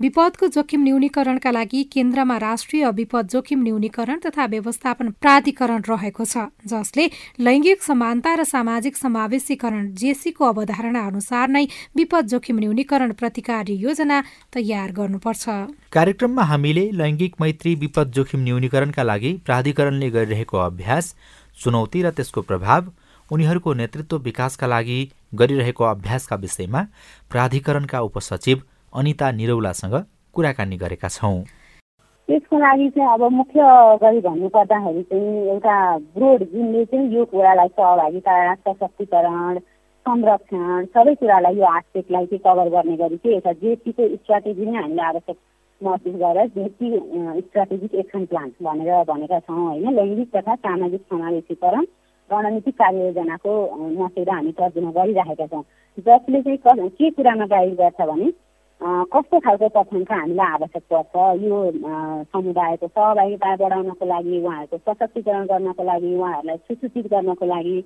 विपदको 0.00 0.48
जोखिम 0.48 0.82
न्यूनीकरणका 0.82 1.50
लागि 1.50 1.82
केन्द्रमा 1.94 2.36
राष्ट्रिय 2.38 2.90
विपद 3.00 3.28
जोखिम 3.32 3.62
न्यूनीकरण 3.62 4.18
तथा 4.26 4.46
व्यवस्थापन 4.54 5.10
प्राधिकरण 5.18 5.82
रहेको 5.88 6.24
छ 6.24 6.46
जसले 6.66 7.08
लैंगिक 7.42 7.82
समानता 7.82 8.34
र 8.34 8.44
सामाजिक 8.44 8.96
समावेशीकरण 8.96 9.90
जेसीको 9.98 10.44
अवधारणा 10.44 11.06
अनुसार 11.06 11.48
नै 11.50 11.66
विपद 11.96 12.26
जोखिम 12.28 12.62
न्यूनीकरण 12.62 13.18
प्रतिकार 13.18 13.74
योजना 13.80 14.22
तयार 14.54 14.92
गर्नुपर्छ। 14.94 15.44
कार्यक्रममा 15.92 16.42
हामीले 16.46 16.88
लैंगिक 16.94 17.34
मैत्री 17.40 17.74
विपद 17.82 18.12
जोखिम 18.14 18.40
न्यूनीकरणका 18.44 19.02
लागि 19.02 19.38
प्राधिकरणले 19.46 20.10
गरिरहेको 20.10 20.58
अभ्यास 20.62 21.14
चुनौती 21.56 22.02
र 22.02 22.10
त्यसको 22.10 22.40
प्रभाव 22.42 22.82
उनीहरूको 23.28 23.72
नेतृत्व 23.74 24.16
विकासका 24.24 24.66
लागि 24.66 24.98
गरिरहेको 25.34 25.84
अभ्यासका 25.84 26.36
विषयमा 26.36 26.80
प्राधिकरणका 27.30 28.00
उपसचिव 28.00 28.62
अनिता 28.92 29.30
निरौलासँग 29.32 29.94
कुराकानी 30.34 30.76
गरेका 30.76 31.08
छौँ। 31.08 31.42
त्यसको 32.28 32.58
लागि 32.58 32.88
चाहिँ 32.90 33.12
अब 33.12 33.22
मुख्य 33.32 33.60
गरी 34.02 34.20
भन्नुपर्दाखेरि 34.26 35.02
चाहिँ 35.02 35.48
एउटा 35.52 35.76
ब्रोड 36.16 36.42
जुनले 36.52 36.84
चाहिँ 36.84 37.14
यो 37.14 37.24
कुरालाई 37.32 37.68
सहभागिता 37.68 38.54
सशक्तिकरण 38.54 39.58
संरक्षण 40.06 40.84
सबै 40.94 41.14
कुरालाई 41.14 41.56
यो 41.56 41.64
आस्पेक्टलाई 41.76 42.26
चाहिँ 42.26 42.42
कभर 42.46 42.68
गर्ने 42.74 42.96
गरी 42.96 43.16
चाहिँ 43.16 43.34
एउटा 43.36 43.52
जेसीको 43.62 44.08
स्ट्राटेजी 44.16 44.64
नै 44.66 44.78
हामीले 44.82 45.02
आवश्यक 45.02 45.36
महसुस 45.82 46.14
गरेर 46.22 46.46
जेसी 46.56 46.90
स्ट्राटेजिक 47.40 47.94
एक्सन 48.02 48.24
प्लान 48.30 48.50
भनेर 48.62 49.02
भनेका 49.08 49.38
छौँ 49.40 49.66
होइन। 49.66 49.94
लैङ्गिक 49.94 50.36
तथा 50.36 50.54
सामाजिक 50.54 51.00
समावेशीकरण 51.10 51.84
रणनीतिक 52.30 52.74
कार्ययोजनाको 52.74 53.52
मस्यौदा 53.98 54.34
हामी 54.34 54.52
तर्जुमा 54.58 54.90
गरिराखेका 54.92 55.46
छौँ। 55.46 55.62
जसले 55.98 56.42
चाहिँ 56.42 56.88
के 56.90 57.10
कुरामा 57.10 57.46
गाइड 57.46 57.74
गर्छ 57.76 58.00
भने 58.00 58.30
कस्तो 59.14 59.38
खालको 59.40 59.68
तथ्याङ्क 59.74 60.12
हामीलाई 60.12 60.52
आवश्यक 60.52 60.82
पर्छ 60.92 61.14
यो 61.42 61.58
समुदायको 62.32 62.86
सहभागिता 62.88 63.54
बढाउनको 63.56 64.06
लागि 64.06 64.40
उहाँहरूको 64.40 64.76
सशक्तिकरण 64.86 65.44
गर्नको 65.46 65.84
लागि 65.84 66.14
उहाँहरूलाई 66.14 66.56
सुसूचित 66.56 67.06
गर्नको 67.12 67.46
लागि 67.46 67.76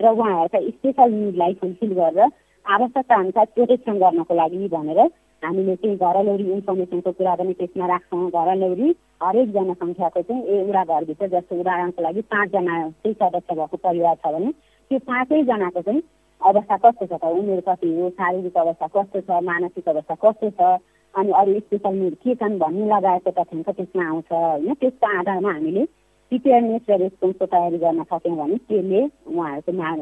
र 0.00 0.08
उहाँहरूका 0.08 0.60
स्पेसल 0.70 1.10
निडलाई 1.12 1.54
फुलफिल 1.60 1.92
गरेर 2.00 2.30
आवश्यकता 2.66 3.14
अनुसार 3.14 3.46
प्रोटेक्सन 3.54 3.98
गर्नको 3.98 4.34
लागि 4.34 4.68
भनेर 4.68 5.00
हामीले 5.42 5.74
चाहिँ 5.76 5.96
घरलौरी 5.96 6.44
इन्फर्मेसनको 6.52 7.12
कुरा 7.12 7.34
पनि 7.36 7.52
त्यसमा 7.60 7.86
राख्छौँ। 7.86 8.30
घरलौरी 8.30 8.88
हरेक 9.22 9.48
जनसङ्ख्याको 9.52 10.22
चाहिँ 10.22 10.42
ए 10.42 10.64
घरभित्र 10.72 11.26
जस्तो 11.34 11.60
उदाहरणको 11.60 12.02
लागि 12.02 12.20
पाँचजना 12.32 12.74
चाहिँ 12.88 13.14
सदस्य 13.14 13.54
भएको 13.54 13.76
परिवार 13.76 14.14
छ 14.16 14.32
भने 14.34 14.50
त्यो 14.90 14.98
पाँचैजनाको 15.10 15.80
चाहिँ 15.82 16.02
अवस्था 16.40 16.76
कस्तो 16.76 17.06
छ 17.06 17.12
त? 17.12 17.24
उमेर 17.24 17.60
कति 17.68 17.88
हो? 17.96 18.10
शारीरिक 18.10 18.56
अवस्था 18.56 18.86
कस्तो 18.96 19.20
छ? 19.20 19.30
मानसिक 19.44 19.88
अवस्था 19.88 20.14
कस्तो 20.24 20.50
छ? 20.50 20.80
अनि 21.14 21.30
अरू 21.32 21.58
स्पेसल 21.60 21.94
निड 21.96 22.14
के 22.24 22.34
छन् 22.34 22.58
भन्ने 22.58 22.86
लगाएको 22.86 23.30
तथ्याङ्क 23.30 23.68
त्यसमा 23.70 24.04
आउँछ 24.08 24.32
होइन? 24.32 24.74
त्यसको 24.74 25.06
आधारमा 25.18 25.52
हामीले 25.52 25.84
प्रिपेयरनेस 26.32 26.82
र 26.90 26.98
रेस्पोन्सको 27.00 27.46
तयारी 27.46 27.78
गर्न 27.78 28.02
सक्यौँ 28.04 28.36
भने 28.36 28.56
त्यसले 28.68 29.00
उहाँहरूको 29.32 29.72
माग 29.72 29.98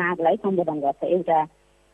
मागलाई 0.00 0.36
सम्बोधन 0.44 0.78
गर्छ। 0.80 1.02
एउटा 1.04 1.38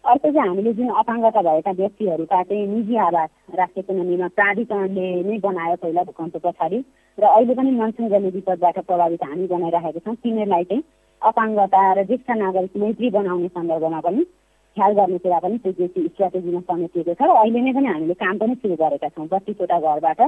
अर्को 0.08 0.30
चाहिँ 0.32 0.48
हामीले 0.48 0.72
जुन 0.72 0.88
अपाङ्गता 1.00 1.40
भएका 1.42 1.70
व्यक्तिहरूका 1.78 2.42
चाहिँ 2.42 2.66
निजी 2.66 2.96
आवास 2.96 3.28
राष्ट्रिय 3.58 3.94
नियममा 3.94 4.28
प्राधिकरणले 4.36 5.06
नै 5.28 5.38
बनायो 5.38 5.76
पहिला 5.82 6.02
भूकम्प 6.08 6.36
पछाडि। 6.44 6.78
र 7.18 7.24
अहिले 7.28 7.54
पनि 7.54 7.70
मनसुन 7.76 8.08
गर्ने 8.08 8.30
विपदबाट 8.36 8.78
प्रभावित 8.88 9.24
हामी 9.24 9.46
बनाइरहेका 9.52 10.00
छौँ। 10.00 10.14
तिनीहरूलाई 10.24 10.64
चाहिँ 10.64 10.82
अपाङ्गता 11.22 11.82
र 11.92 12.04
ज्येष्ठ 12.08 12.30
नागरिक 12.40 12.76
मैत्री 12.80 13.10
बनाउने 13.10 13.48
सन्दर्भमा 13.52 14.00
पनि 14.00 14.24
ख्याल 14.76 14.92
गर्ने 14.96 15.18
कुरा 15.18 15.38
पनि 15.44 15.58
त्यो 15.64 15.86
स्ट्राटेजीमा 16.08 16.60
समेटिएको 16.60 17.14
छ। 17.14 17.20
र 17.20 17.30
अहिले 17.36 17.60
नै 17.60 17.72
पनि 17.76 17.88
हामीले 17.92 18.14
काम 18.24 18.38
पनि 18.38 18.54
सुरु 18.64 18.76
गरेका 18.80 19.08
छौँ। 19.12 19.28
बत्तिसवटा 19.28 19.78
घरबाट 19.78 20.20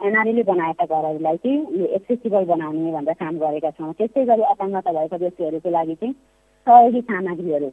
एनआरएले 0.00 0.42
बनाएका 0.52 0.84
घरहरूलाई 0.86 1.36
चाहिँ 1.44 1.58
यो 1.80 1.86
एक्सेसिबल 1.98 2.44
बनाउने 2.52 2.92
भनेर 2.92 3.20
काम 3.20 3.34
गरेका 3.44 3.70
छौँ। 3.76 3.92
त्यस्तै 4.00 4.24
गरी 4.24 4.42
अपाङ्गता 4.54 4.92
भएका 4.92 5.16
व्यक्तिहरूको 5.24 5.70
लागि 5.76 5.94
चाहिँ 6.00 6.14
सहयोगी 6.66 7.00
सामग्रीहरू 7.10 7.70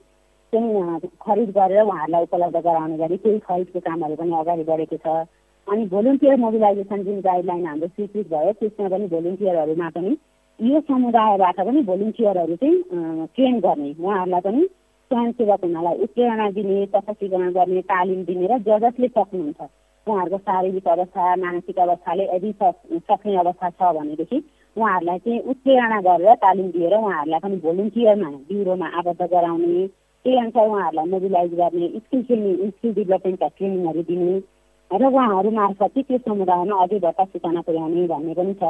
चाहिँ 0.54 1.10
खरिद 1.22 1.50
गरेर 1.58 1.82
उहाँहरूलाई 1.84 2.24
उपलब्ध 2.24 2.58
गराउने 2.68 2.98
गरी 2.98 3.18
केही 3.24 3.40
खरिदको 3.48 3.80
कामहरू 3.88 4.16
पनि 4.22 4.36
अगाडि 4.42 4.64
बढेको 4.70 4.98
छ। 4.98 5.08
अनि 5.68 5.86
भोलिन्टियर 5.88 6.36
मोबिलाइजेसन 6.38 7.04
जुन 7.04 7.20
गाइडलाइन 7.28 7.66
हाम्रो 7.66 7.88
स्वीकृत 7.88 8.28
भयो 8.32 8.52
त्यसमा 8.62 8.88
पनि 8.94 9.08
भोलिन्टियरहरूमा 9.16 9.90
पनि 9.98 10.18
यो 10.60 10.80
समुदायबाट 10.88 11.60
पनि 11.68 11.82
भोलिन्टियरहरू 11.84 12.56
चाहिँ 12.64 13.28
ट्रेन 13.36 13.60
गर्ने 13.60 13.94
उहाँहरूलाई 14.00 14.42
पनि 14.48 14.66
स्वयंसेवक 15.12 15.64
हुनलाई 15.64 15.96
उत्प्रेरणा 16.04 16.50
दिने 16.52 16.86
सशक्तिकरण 16.86 17.50
गर्ने 17.54 17.82
तालिम 17.94 18.24
दिने 18.26 18.48
र 18.48 18.58
ज 18.60 18.80
जसले 18.84 19.08
सक्नुहुन्छ। 19.08 19.62
उहाँहरूको 20.08 20.38
शारीरिक 20.38 20.88
अवस्था 20.88 21.36
मानसिक 21.42 21.80
अवस्थाले 21.80 22.24
यदि 22.26 22.52
सक्ने 22.62 23.36
अवस्था 23.38 23.70
छ 23.70 23.92
भनेदेखि 23.98 24.38
उहाँहरूलाई 24.78 25.20
चाहिँ 25.20 25.40
उत्प्रेरणा 25.52 26.00
गरेर 26.08 26.36
तालिम 26.44 26.68
दिएर 26.72 26.94
उहाँहरूलाई 26.98 27.40
पनि 27.40 27.58
भोलिन्टियरमा 27.66 28.30
ब्युरोमा 28.50 28.88
आबद्ध 29.00 29.22
गराउने 29.24 29.86
त्यही 30.26 30.38
अनुसार 30.38 30.68
उहाँहरूलाई 30.68 31.10
मोबिलाइज 31.10 31.54
गर्ने 31.54 31.88
स्किल 31.98 32.22
स्किल 32.22 32.94
डेभलपमेन्टका 32.94 33.48
ट्रेनिङहरू 33.50 34.04
दिने 34.04 34.36
र 34.92 35.06
उहाँहरू 35.08 35.52
मार्फत 35.52 35.82
चाहिँ 35.90 36.04
त्यो 36.04 36.18
समुदायमा 36.26 36.82
अझै 36.84 37.00
भत्ता 37.02 37.24
सूचना 37.26 37.62
पुर्याउने 37.62 38.08
भन्ने 38.08 38.34
पनि 38.34 38.54
छ 38.56 38.70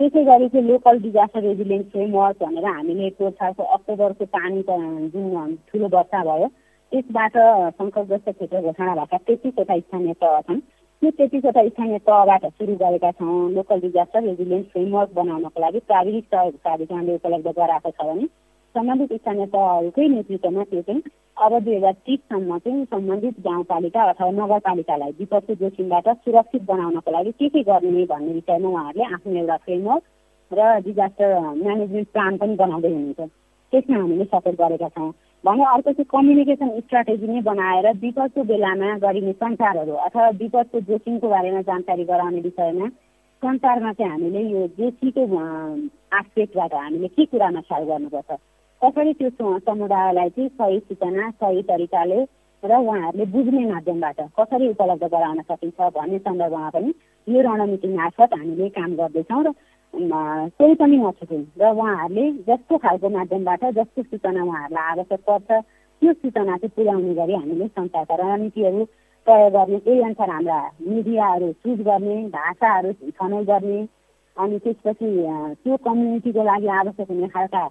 त्यसै 0.00 0.24
गरी 0.24 0.48
चाहिँ 0.48 0.66
लोकल 0.66 1.00
डिजास्टर 1.00 1.42
रेजिलियन्स 1.42 1.86
फ्रेमवर्क 1.88 2.42
भनेर 2.42 2.66
हामीले 2.66 3.10
पोर्साको 3.18 3.62
अक्टोबरको 3.74 4.24
पानी 4.28 4.62
जुन 5.10 5.56
ठुलो 5.68 5.88
वर्षा 5.88 6.22
भयो 6.24 6.48
त्यसबाट 6.92 7.36
सङ्कटग्रस्त 7.74 8.30
क्षेत्र 8.30 8.60
घोषणा 8.62 8.94
भएका 8.94 9.18
तेत्तिसवटा 9.24 9.78
स्थानीय 9.78 10.14
तह 10.20 10.40
छन् 10.42 10.60
त्यो 10.60 11.10
तेत्तिसवटा 11.12 11.66
स्थानीय 11.68 11.98
तहबाट 12.04 12.46
सुरु 12.48 12.74
गरेका 12.78 13.10
छौँ 13.14 13.36
लोकल 13.52 13.80
डिजास्टर 13.80 14.22
रेजिलियन्स 14.22 14.66
फ्रेमवर्क 14.72 15.14
बनाउनको 15.14 15.60
लागि 15.60 15.84
प्राविधिक 15.86 16.24
सहयोग 16.26 16.58
प्राधिकरणले 16.62 17.14
उपलब्ध 17.14 17.52
गराएको 17.54 17.90
छ 17.92 18.06
भने 18.06 18.26
सम्बन्धित 18.74 19.12
स्थानीय 19.20 19.46
तहहरूकै 19.54 20.06
नेतृत्वमा 20.08 20.62
त्यो 20.70 20.82
चाहिँ 20.82 21.02
अब 21.44 21.52
दुई 21.64 21.74
हजार 21.76 21.92
तिससम्म 22.06 22.58
चाहिँ 22.58 22.84
सम्बन्धित 22.84 23.36
गाउँपालिका 23.46 24.02
अथवा 24.12 24.30
नगरपालिकालाई 24.38 25.12
विपदको 25.18 25.54
जोखिमबाट 25.60 26.08
सुरक्षित 26.24 26.62
बनाउनको 26.70 27.10
लागि 27.16 27.32
के 27.38 27.48
के 27.54 27.62
गर्ने 27.70 28.04
भन्ने 28.12 28.32
विषयमा 28.32 28.68
उहाँहरूले 28.68 29.04
आफ्नो 29.14 29.38
एउटा 29.40 29.56
फ्रेमवर्क 29.64 30.02
र 30.50 30.60
डिजास्टर 30.86 31.38
म्यानेजमेन्ट 31.64 32.08
प्लान 32.14 32.36
पनि 32.38 32.54
बनाउँदै 32.56 32.90
हुनुहुन्छ। 32.94 33.30
त्यसमा 33.72 33.98
हामीले 33.98 34.24
सपोर्ट 34.24 34.56
गरेका 34.60 34.88
छौँ। 34.96 35.10
भने 35.44 35.64
अर्को 35.74 35.92
चाहिँ 35.92 36.10
कम्युनिकेसन 36.14 36.68
स्ट्राटेजी 36.80 37.26
नै 37.26 37.40
बनाएर 37.50 37.86
विपदको 38.04 38.42
बेलामा 38.50 38.96
गरिने 39.04 39.32
सञ्चारहरू 39.42 39.94
अथवा 40.06 40.28
विपदको 40.42 40.80
जोखिमको 40.88 41.28
बारेमा 41.28 41.60
जानकारी 41.70 42.04
गराउने 42.10 42.40
विषयमा 42.48 42.88
सञ्चारमा 43.42 43.92
चाहिँ 43.92 44.10
हामीले 44.12 44.42
यो 44.50 44.66
जोशीको 44.78 45.22
आस्पेक्टबाट 46.18 46.74
हामीले 46.74 47.08
के 47.08 47.24
कुरामा 47.32 47.60
ख्याल 47.68 47.84
गर्नुपर्छ? 47.92 48.40
कसरी 48.84 49.12
त्यो 49.14 49.58
समुदायलाई 49.60 50.28
चाहिँ 50.30 50.48
सही 50.50 50.78
सूचना 50.78 51.30
सही 51.32 51.62
तरिकाले 51.64 52.24
र 52.62 52.76
उहाँहरूले 52.76 53.24
बुझ्ने 53.26 53.64
माध्यमबाट 53.66 54.20
कसरी 54.36 54.68
उपलब्ध 54.68 55.04
गराउन 55.04 55.40
सकिन्छ 55.42 55.80
भन्ने 55.92 56.18
सन्दर्भमा 56.18 56.68
पनि 56.70 56.92
यो 57.26 57.40
रणनीति 57.42 57.88
मार्फत 57.90 58.34
हामीले 58.34 58.68
काम 58.70 58.94
गर्दैछौँ 58.94 59.42
र 59.44 59.52
कोही 59.94 60.74
पनि 60.74 60.96
नछुटौँ 60.96 61.40
र 61.58 61.70
उहाँहरूले 61.70 62.30
जस्तो 62.44 62.76
खालको 62.78 63.08
माध्यमबाट 63.10 63.64
जस्तो 63.74 64.02
सूचना 64.04 64.42
उहाँहरूलाई 64.42 64.90
आवश्यक 64.90 65.20
पर्छ 65.22 65.60
त्यो 66.02 66.12
सूचना 66.14 66.56
चाहिँ 66.56 66.70
पुर्याउने 66.76 67.14
गरी 67.14 67.34
हामीले 67.34 67.68
सञ्चारका 67.68 68.16
रणनीतिहरू 68.16 68.84
प्रयोग 69.26 69.52
गर्ने 69.52 69.78
त्यही 69.78 70.00
अनुसार 70.02 70.30
हाम्रा 70.30 70.58
मिडियाहरू 70.88 71.52
चुज 71.60 71.80
गर्ने 71.82 72.16
भाषाहरू 72.30 72.92
छनौट 72.92 73.46
गर्ने 73.46 73.80
अनि 74.36 74.58
त्यसपछि 74.58 75.08
त्यो 75.62 75.76
कम्युनिटीको 75.84 76.44
लागि 76.44 76.68
आवश्यक 76.74 77.10
हुने 77.10 77.28
खालका 77.28 77.64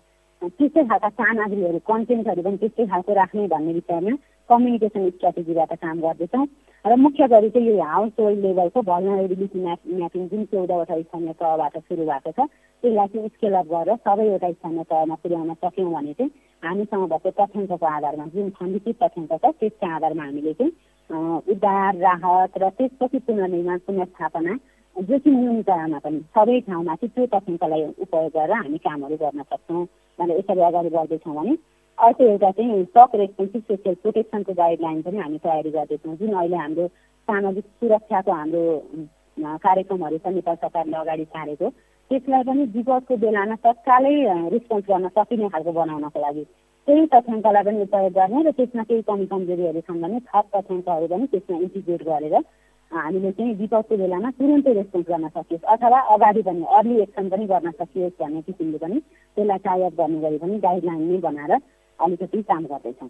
त्यस्तै 0.44 0.84
खालका 0.84 1.10
सामग्रीहरू 1.12 1.80
कन्टेन्टहरू 1.88 2.42
पनि 2.44 2.58
त्यस्तै 2.58 2.86
खालको 2.86 3.14
राख्ने 3.14 3.48
भन्ने 3.48 3.74
विषयमा 3.74 4.14
कम्युनिकेसन 4.50 5.10
स्ट्राटेजीबाट 5.10 5.74
काम 5.80 6.00
गर्दैछौँ। 6.02 6.46
र 6.86 6.96
मुख्य 6.98 7.28
गरी 7.28 7.50
चाहिँ 7.50 7.68
यो 7.68 7.84
हाउस 7.84 8.12
होल्ड 8.20 8.40
लेभलको 8.40 8.82
भलनरेबिलिटी 8.84 9.60
म्याप 9.60 9.80
म्यापिङ 9.90 10.28
जुन 10.28 10.44
चौधवटा 10.46 11.00
स्थानीय 11.02 11.34
तहबाट 11.34 11.78
सुरु 11.80 12.06
भएको 12.06 12.32
छ 12.32 12.48
त्यसलाई 12.84 13.08
चाहिँ 13.08 13.30
स्केल 13.30 13.54
अप 13.54 13.68
गरेर 13.68 13.96
सबैवटा 14.04 14.52
स्थानीय 14.52 14.84
तहमा 14.84 15.16
पुर्याउन 15.24 15.54
सक्यौँ 15.56 15.94
भने 15.94 16.14
चाहिँ 16.14 16.32
हामीसँग 16.64 17.08
भएको 17.08 17.30
तथ्याङ्कको 17.40 17.86
आधारमा 17.88 18.26
जुन 18.36 18.50
सङ्गीत 18.60 18.88
तथ्याङ्क 19.00 19.32
छ 19.34 19.54
त्यसको 19.54 19.88
आधारमा 19.96 20.24
हामीले 20.24 20.54
चाहिँ 20.54 20.74
उद्धार 21.48 21.96
राहत 22.00 22.58
र 22.58 22.70
त्यसपछि 22.78 23.20
पुनर्निर्माण 23.28 23.80
पुनर्स्थापना 23.88 24.60
जोखिम 24.96 25.36
न्यूनीकरणमा 25.36 26.00
पनि 26.00 26.20
सबै 26.32 26.60
ठाउँमा 26.62 26.96
चाहिँ 26.96 27.12
त्यो 27.12 27.26
तथ्याङ्कलाई 27.30 27.84
उपयोग 28.00 28.28
गरेर 28.32 28.52
हामी 28.54 28.78
कामहरू 28.80 29.16
गर्न 29.18 29.42
सक्छौँ 29.44 29.86
भनेर 30.20 30.38
यसरी 30.38 30.62
अगाडि 30.64 30.90
बढ्दैछौँ 30.90 31.36
भने 31.36 31.56
अर्को 31.98 32.24
एउटा 32.26 32.52
चाहिँ 32.52 32.84
टक 32.94 33.16
रेस्पोन्सिभ 33.16 33.62
सोसियल 33.64 33.96
प्रोटेक्सनको 34.02 34.54
गाइडलाइन 34.54 35.02
पनि 35.02 35.18
हामी 35.20 35.38
तयारी 35.40 35.72
गर्दैछौँ 35.72 36.16
जुन 36.16 36.34
अहिले 36.34 36.58
हाम्रो 36.58 36.88
सामाजिक 37.28 37.66
सुरक्षाको 37.66 38.32
हाम्रो 38.32 38.64
कार्यक्रमहरू 39.60 40.18
छ 40.18 40.34
नेपाल 40.34 40.56
सरकारले 40.56 40.98
अगाडि 40.98 41.26
सारेको। 41.28 41.70
त्यसलाई 42.12 42.44
पनि 42.44 42.64
विपदको 42.72 43.18
बेलामा 43.18 43.56
तत्कालै 43.66 44.16
रेस्पोन्स 44.50 44.86
गर्न 44.88 45.08
सकिने 45.12 45.50
खालको 45.50 45.72
बनाउनको 45.74 46.20
लागि 46.22 46.44
त्यही 46.88 47.06
तथ्याङ्कलाई 47.14 47.64
पनि 47.64 47.82
उपयोग 47.82 48.14
गर्ने 48.14 48.44
र 48.44 48.52
त्यसमा 48.54 48.84
केही 48.84 49.02
कमी 49.10 49.26
कमजोरीहरू 49.28 49.82
छन् 49.88 50.02
भने 50.02 50.20
थप 50.28 50.46
तथ्याङ्कहरू 50.56 51.08
पनि 51.08 51.26
त्यसमा 51.34 51.58
इन्टिग्रेट 51.60 52.04
गरेर 52.06 52.36
हामीले 52.96 53.32
चाहिँ 53.32 53.54
विपदको 53.56 53.98
बेलामा 53.98 54.30
तुरुन्तै 54.40 54.74
रेस्पोन्स 54.74 55.08
गर्न 55.10 55.28
सकियोस् 55.38 55.70
अथवा 55.74 56.00
अगाडि 56.16 56.42
पनि 56.48 56.64
अर्ली 56.78 56.96
एक्सन 57.02 57.30
पनि 57.30 57.46
गर्न 57.52 57.72
सकियोस् 57.82 58.20
भन्ने 58.22 58.42
किसिमले 58.48 58.78
पनि 58.78 58.98
त्यसलाई 59.00 59.60
टाइअप 59.68 59.94
गर्ने 60.00 60.20
गरी 60.22 60.38
पनि 60.44 60.56
गाइडलाइन 60.66 61.02
नै 61.12 61.18
बनाएर 61.26 61.54
अलिकति 62.00 62.42
काम 62.50 62.64
गर्दैछौँ। 62.72 63.10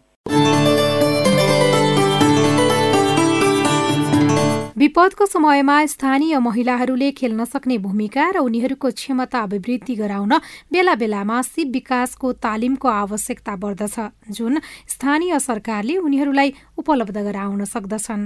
विपदको 4.77 5.25
समयमा 5.25 5.75
स्थानीय 5.85 6.37
महिलाहरूले 6.39 7.09
खेल्न 7.17 7.45
सक्ने 7.45 7.77
भूमिका 7.77 8.23
र 8.35 8.37
उनीहरूको 8.39 8.89
क्षमता 8.91 9.39
अभिवृद्धि 9.47 9.95
गराउन 9.95 10.33
बेला 10.73 10.95
बेलामा 10.95 11.41
सिप 11.41 11.67
विकासको 11.73 12.31
तालिमको 12.45 12.87
आवश्यकता 12.91 13.55
बढ्दछ। 13.55 13.97
जुन 14.31 14.59
स्थानीय 14.87 15.39
सरकारले 15.39 15.97
उनीहरूलाई 15.97 16.53
उपलब्ध 16.77 17.17
गराउन 17.19 17.63
सक्दछन्। 17.65 18.23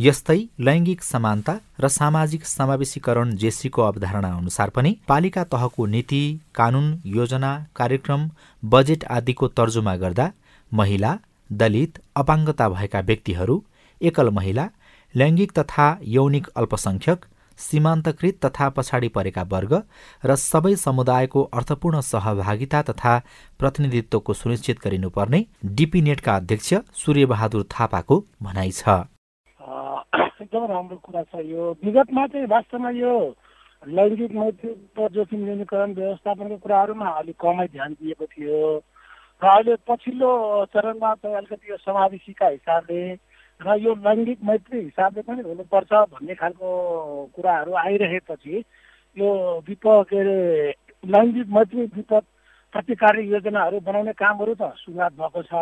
यस्तै 0.00 0.36
लैङ्गिक 0.66 1.02
समानता 1.04 1.54
र 1.82 1.88
सामाजिक 1.94 2.44
समावेशीकरण 2.50 3.32
जेसीको 3.40 3.82
अवधारणा 3.82 4.28
अनुसार 4.36 4.70
पनि 4.76 4.92
पालिका 5.10 5.42
तहको 5.54 5.86
नीति 5.94 6.20
कानून 6.54 6.86
योजना 7.16 7.50
कार्यक्रम 7.76 8.24
बजेट 8.62 9.04
आदिको 9.16 9.48
तर्जुमा 9.60 9.94
गर्दा 10.04 10.26
महिला 10.72 11.10
दलित 11.50 12.00
अपाङ्गता 12.22 12.68
भएका 12.76 13.00
व्यक्तिहरू 13.10 13.58
एकल 14.00 14.30
महिला 14.38 14.66
लैङ्गिक 15.14 15.52
तथा 15.58 15.90
यौनिक 16.14 16.48
अल्पसंख्यक 16.56 17.30
सीमान्तकृत 17.58 18.40
तथा 18.44 18.68
पछाडि 18.76 19.14
परेका 19.16 19.46
वर्ग 19.52 19.78
र 20.24 20.40
सबै 20.46 20.74
समुदायको 20.86 21.46
अर्थपूर्ण 21.54 22.04
सहभागिता 22.08 22.84
तथा 22.88 23.16
प्रतिनिधित्वको 23.60 24.40
सुनिश्चित 24.40 24.84
गरिनुपर्ने 24.84 25.46
डिपी 25.76 26.06
नेटका 26.10 26.36
अध्यक्ष 26.36 26.74
सूर्यबहादुर 26.98 27.70
थापाको 27.70 28.24
भनाइ 28.42 28.70
छ। 28.74 29.00
एकदमै 30.50 30.66
राम्रो 30.66 30.96
कुरा 30.98 31.22
छ 31.30 31.46
यो। 31.46 31.62
विगतमा 31.78 32.26
चाहिँ 32.26 32.46
वास्तवमा 32.50 32.90
यो 32.90 33.14
लैङ्गिक 33.86 34.32
मैत्री 34.34 34.70
जोखिम 35.14 35.40
न्यूनीकरण 35.46 35.90
व्यवस्थापनको 35.94 36.56
कुराहरूमा 36.58 37.06
अलिक 37.22 37.36
कमै 37.38 37.66
ध्यान 37.70 37.92
दिएको 37.94 38.26
थियो। 38.26 38.58
र 39.42 39.46
अहिले 39.46 39.74
पछिल्लो 39.86 40.30
चरणमा 40.74 41.14
चाहिँ 41.14 41.36
अलिकति 41.36 41.70
यो 41.70 41.76
समावेशीका 41.86 42.46
हिसाबले 42.48 43.00
र 43.60 43.76
यो 43.78 43.94
लैङ्गिक 43.94 44.38
मैत्री 44.42 44.78
हिसाबले 44.80 45.22
पनि 45.22 45.42
हुनुपर्छ 45.46 45.92
भन्ने 46.18 46.34
खालको 46.34 46.68
कुराहरू 47.30 47.72
आइरहेपछि 47.86 48.54
यो 49.16 49.28
विपद 49.62 50.04
के 50.10 50.18
अरे 50.18 50.38
लैङ्गिक 51.04 51.46
मैत्री 51.46 51.82
विपद 51.94 52.24
प्रतिकारी 52.74 53.22
योजनाहरू 53.30 53.80
बनाउने 53.86 54.12
कामहरू 54.18 54.54
त 54.58 54.74
सुरुवात 54.82 55.12
भएको 55.14 55.42
छ। 55.46 55.54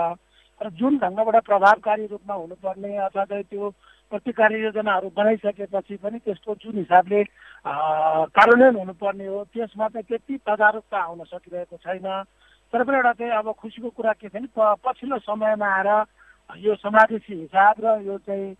र 0.61 0.71
जुन 0.75 0.99
ढङ्गबाट 0.99 1.45
प्रभावकारी 1.45 2.07
रूपमा 2.09 2.35
हुनुपर्ने 2.35 2.97
अथवा 2.99 3.25
चाहिँ 3.25 3.45
त्यो 3.45 3.71
प्रतिकारी 4.11 4.63
योजनाहरू 4.63 5.09
बनाइसकेपछि 5.17 5.97
पनि 6.03 6.19
त्यसको 6.25 6.55
जुन 6.63 6.77
हिसाबले 6.79 7.23
कार्यान्वयन 7.65 8.77
हुनुपर्ने 8.77 9.27
हो 9.27 9.45
त्यसमा 9.53 9.89
चाहिँ 9.89 10.07
त्यति 10.09 10.37
तदारुकता 10.49 10.99
आउन 10.99 11.25
सकिरहेको 11.25 11.77
छैन। 11.77 12.07
तर 12.73 12.85
पनि 12.85 12.97
एउटा 12.97 13.13
चाहिँ 13.13 13.33
अब 13.33 13.53
खुसीको 13.61 13.91
कुरा 13.91 14.13
के 14.13 14.29
छ 14.29 14.33
भने 14.33 14.49
पछिल्लो 14.57 15.19
समयमा 15.19 15.69
आएर 15.69 15.91
यो 16.65 16.75
समावेशी 16.77 17.35
हिसाब 17.35 17.75
र 17.85 18.01
यो 18.07 18.19
चाहिँ 18.25 18.57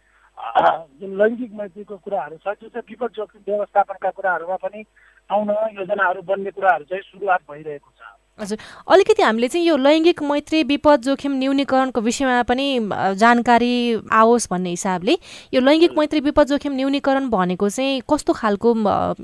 जुन 1.01 1.17
लैङ्गिक 1.19 1.53
मैत्रीको 1.55 1.97
कुराहरू 1.97 2.37
छ 2.37 2.55
त्यो 2.61 2.69
चाहिँ 2.69 2.87
विपद 2.89 3.11
जोखिम 3.17 3.43
व्यवस्थापनका 3.49 4.11
कुराहरूमा 4.11 4.57
पनि 4.63 4.85
आउन 5.31 5.51
योजनाहरू 5.79 6.23
बन्ने 6.23 6.51
कुराहरू 6.51 6.85
चाहिँ 6.85 7.03
सुरुवात 7.03 7.41
भइरहेको 7.51 7.91
छ। 7.91 8.18
हजुर। 8.41 8.59
अलिकति 8.87 9.23
हामीले 9.23 9.49
चाहिँ 9.49 9.67
यो 9.67 9.77
लैङ्गिक 9.77 10.23
मैत्री 10.23 10.63
विपद 10.65 11.03
जोखिम 11.03 11.33
न्यूनीकरणको 11.39 12.01
विषयमा 12.01 12.43
पनि 12.43 12.67
जानकारी 13.19 13.73
आओस् 14.13 14.49
भन्ने 14.51 14.71
हिसाबले 14.71 15.17
यो 15.55 15.61
लैङ्गिक 15.61 15.99
मैत्री 15.99 16.21
विपद 16.21 16.47
जोखिम 16.49 16.73
न्यूनीकरण 16.75 17.29
भनेको 17.31 17.69
चाहिँ 17.69 18.01
कस्तो 18.11 18.33
खालको 18.33 18.75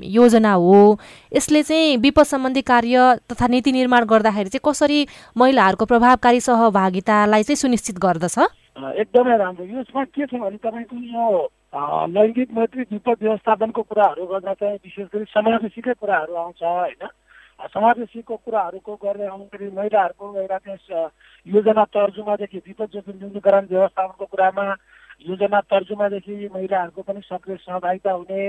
योजना 0.03 0.53
हो? 0.53 0.99
यसले 1.33 1.63
चाहिँ 1.63 1.97
विपद 1.97 2.23
सम्बन्धी 2.25 2.61
कार्य 2.61 3.15
तथा 3.31 3.47
नीति 3.47 3.71
निर्माण 3.71 4.05
गर्दाखेरि 4.05 4.49
चाहिँ 4.49 4.63
कसरी 4.67 5.07
महिलाहरूको 5.37 5.85
प्रभावकारी 5.85 6.39
सहभागितालाई 6.41 7.43
चाहिँ 7.43 7.55
सुनिश्चित 7.55 7.97
गर्दछ? 7.99 8.39
एकदमै 8.75 9.37
राम्रो। 9.37 9.65
यसमा 9.79 10.03
के 10.03 10.25
छ 10.25 10.33
भने 10.35 10.57
तपाईँको 10.59 10.95
यो 10.95 11.25
लैङ्गिक 11.75 12.49
मैत्री 12.55 12.81
विपद 12.91 13.17
व्यवस्थापनको 13.21 13.81
कुराहरू 13.81 14.25
गर्दा 14.25 14.53
चाहिँ 14.53 14.75
विशेष 14.75 15.07
गरी 15.13 15.25
समावेशीकै 15.31 15.93
कुराहरू 15.99 16.33
आउँछ 16.35 16.63
होइन? 16.63 17.07
समावेशीको 17.67 18.35
कुराहरूको 18.37 18.95
गर्दै 18.97 19.27
आउँदाखेरि 19.27 19.71
महिलाहरूको 19.71 20.25
एउटा 20.37 20.57
त्यस 20.59 20.87
योजना 21.47 21.83
तर्जुमादेखि 21.91 22.57
विपद 22.59 22.89
जोखिम 22.91 23.17
न्यूनीकरण 23.17 23.65
व्यवस्थापनको 23.67 24.25
कुरामा 24.27 24.65
योजना 25.21 25.59
तर्जुमादेखि 25.65 26.49
महिलाहरूको 26.49 27.01
पनि 27.03 27.21
सक्रिय 27.23 27.57
सहभागिता 27.57 28.11
हुने 28.13 28.41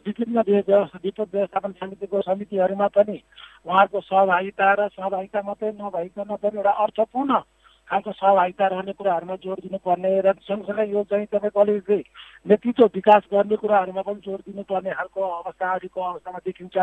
विभिन्न 0.00 0.42
विपद 0.42 1.28
व्यवस्थापन 1.28 1.72
समितिको 1.74 2.20
समितिहरूमा 2.22 2.88
पनि 2.90 3.18
उहाँहरूको 3.66 4.00
सहभागिता 4.02 4.72
र 4.74 4.88
सहभागिता 4.90 5.42
मात्रै 5.42 5.72
नभइकन 5.74 6.36
पनि 6.36 6.56
एउटा 6.56 6.70
अर्थपूर्ण 6.82 7.40
खालको 7.88 8.12
सहभागिता 8.12 8.66
रहने 8.66 8.92
कुराहरूमा 8.92 9.36
जोड 9.36 9.60
दिनुपर्ने 9.60 10.10
र 10.20 10.32
सँगसँगै 10.40 10.86
यो 10.88 11.02
चाहिँ 11.04 11.26
तपाईँको 11.28 11.60
अलिकति 11.60 11.98
नेतृत्व 12.46 12.84
विकास 12.94 13.22
गर्ने 13.32 13.56
कुराहरूमा 13.56 14.02
पनि 14.02 14.20
जोड 14.24 14.40
दिनुपर्ने 14.42 14.90
खालको 14.92 15.20
अवस्था 15.20 15.70
अहिलेको 15.70 16.00
अवस्थामा 16.02 16.38
देखिन्छ। 16.40 16.76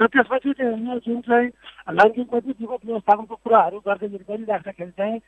र 0.00 0.06
त्यसपछि 0.06 0.52
चाहिँ 0.52 0.98
जुन 1.00 1.20
चाहिँ 1.20 1.48
लैङ्गिक 1.92 2.34
मैत्री 2.34 2.52
विपद 2.58 2.86
व्यवस्थापनको 2.86 3.34
कुराहरू 3.36 3.78
गर्दै 3.80 4.08
गरिराख्दाखेरि 4.08 4.90
चाहिँ 4.92 5.20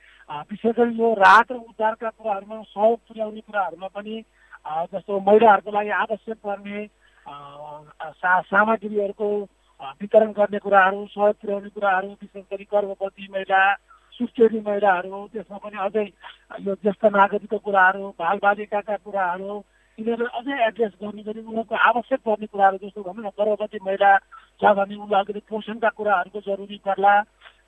विशेष 0.50 0.74
गरी 0.74 0.98
यो 0.98 1.14
राहत 1.14 1.52
र 1.52 1.56
उद्धारका 1.56 2.10
कुराहरूमा 2.10 2.62
सहयोग 2.64 2.98
पुर्याउने 2.98 3.40
कुराहरूमा 3.42 3.88
पनि 3.94 4.20
जस्तो 4.90 5.20
महिलाहरूको 5.20 5.70
लागि 5.70 5.90
आवश्यक 6.00 6.38
पर्ने 6.42 6.86
सा 8.16 8.40
सामग्रीहरूको 8.42 9.28
वितरण 10.00 10.32
गर्ने 10.32 10.58
कुराहरू 10.58 11.06
सहयोग 11.06 11.34
पुर्याउने 11.36 11.68
कुराहरू 11.70 12.08
विशेष 12.10 12.44
गरी 12.52 12.64
गर्भवती 12.64 13.28
महिला 13.32 13.62
सुस्केरी 14.22 14.60
महिलाहरू 14.62 15.26
त्यसमा 15.28 15.58
पनि 15.58 15.76
अझै 15.80 16.06
यो 16.60 16.74
ज्येष्ठ 16.76 17.04
नागरिकको 17.12 17.58
कुराहरू 17.60 18.08
बालबालिकाका 18.16 18.96
कुराहरू 19.00 19.54
यिनीहरू 19.98 20.26
अझै 20.32 20.58
एड्रेस 20.62 20.92
गर्ने 20.98 21.22
गरी 21.22 21.40
उनीहरूको 21.42 21.76
आवश्यक 21.84 22.20
पर्ने 22.22 22.46
कुराहरू 22.48 22.78
जस्तो 22.78 23.02
भनौँ 23.02 23.24
न 23.24 23.32
गर्भवती 23.34 23.78
महिला 23.82 24.10
छ 24.60 24.72
भने 24.74 24.94
अलिकति 25.10 25.42
पोषणका 25.48 25.90
कुराहरूको 25.92 26.40
जरुरी 26.42 26.78
पर्ला 26.84 27.14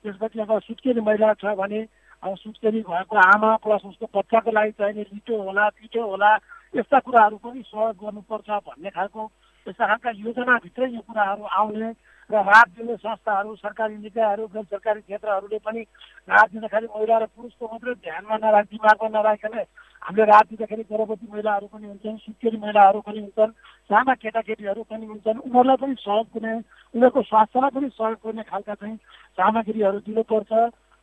त्यसपछि 0.01 0.39
अब 0.41 0.59
सुत्केरी 0.61 1.01
महिला 1.01 1.33
छ 1.35 1.53
भने 1.55 1.81
अब 2.23 2.35
सुत्केरी 2.37 2.81
भएको 2.83 3.17
आमा 3.19 3.55
प्लस 3.59 3.85
उसको 3.85 4.09
बच्चाको 4.13 4.51
लागि 4.51 4.71
चाहिने 4.73 5.03
लिटो 5.03 5.41
होला 5.41 5.69
पिठो 5.75 6.05
होला 6.05 6.31
यस्ता 6.73 6.99
कुराहरू 7.01 7.37
पनि 7.39 7.61
सहयोग 7.63 7.95
गर्नुपर्छ 7.99 8.49
भन्ने 8.63 8.89
खालको 8.91 9.29
यस्ता 9.67 9.85
खालका 9.85 10.17
योजनाभित्रै 10.19 10.89
यो 10.89 11.01
कुराहरू 11.03 11.43
आउने 11.55 11.91
र 12.29 12.35
राहत 12.35 12.69
दिने 12.73 12.95
संस्थाहरू 12.97 13.55
सरकारी 13.55 13.97
निकायहरू 13.97 14.45
गैर 14.47 14.63
सरकारी 14.65 15.01
क्षेत्रहरूले 15.01 15.57
पनि 15.61 15.81
राहत 16.27 16.51
दिँदाखेरि 16.51 16.87
महिला 16.89 17.17
र 17.17 17.25
पुरुषको 17.27 17.65
मात्रै 17.67 17.93
ध्यानमा 18.01 18.35
नराख 18.37 18.65
दिमागमा 18.65 19.09
नराखिकन 19.11 19.57
हामीले 20.01 20.25
राहत 20.25 20.47
दिँदाखेरि 20.49 20.83
गर्भवती 20.85 21.27
महिलाहरू 21.29 21.67
पनि 21.67 21.87
हुन्छन् 21.87 22.17
सुत्केरी 22.17 22.57
महिलाहरू 22.57 22.99
पनि 23.01 23.19
हुन्छन् 23.19 23.51
साना 23.89 24.13
केटाकेटीहरू 24.15 24.83
पनि 24.83 25.05
हुन्छन्। 25.05 25.37
उनीहरूलाई 25.39 25.77
पनि 25.77 25.95
सहयोग 25.99 26.27
दिने 26.33 26.53
उनीहरूको 26.93 27.21
स्वास्थ्यलाई 27.21 27.71
पनि 27.71 27.89
सहयोग 27.93 28.17
गर्ने 28.25 28.43
खालका 28.43 28.73
चाहिँ 28.73 28.97
सामग्रीहरू 29.37 29.99
दिनुपर्छ 30.01 30.51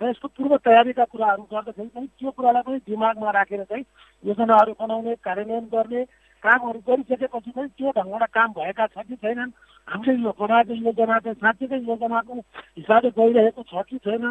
र 0.01 0.03
यसको 0.03 0.29
पूर्व 0.29 0.57
तयारीका 0.59 1.05
कुराहरू 1.05 1.43
गर्दाखेरि 1.45 1.91
पनि 1.95 2.07
त्यो 2.19 2.31
कुरालाई 2.31 2.63
पनि 2.63 2.79
दिमागमा 2.83 3.31
राखेर 3.31 3.63
चाहिँ 3.65 3.85
योजनाहरू 4.25 4.73
बनाउने 4.75 5.15
कार्यान्वयन 5.23 5.67
गर्ने 5.71 6.03
कामहरू 6.43 6.79
गरिसकेपछि 6.87 7.51
पनि 7.51 7.69
त्यो 7.71 7.91
ढङ्गबाट 7.93 8.31
काम 8.31 8.49
भएका 8.53 8.87
छ 8.89 9.07
कि 9.09 9.17
छैनन्। 9.17 9.51
हामीले 9.89 10.23
यो 10.23 10.33
बनाएको 10.35 10.75
योजना 10.77 11.19
चाहिँ 11.19 11.39
साँच्चीकै 11.39 11.79
योजनाको 11.83 12.35
हिसाबले 12.79 13.11
गइरहेको 13.13 13.63
छ 13.65 13.75
कि 13.89 13.99
छैन। 14.01 14.27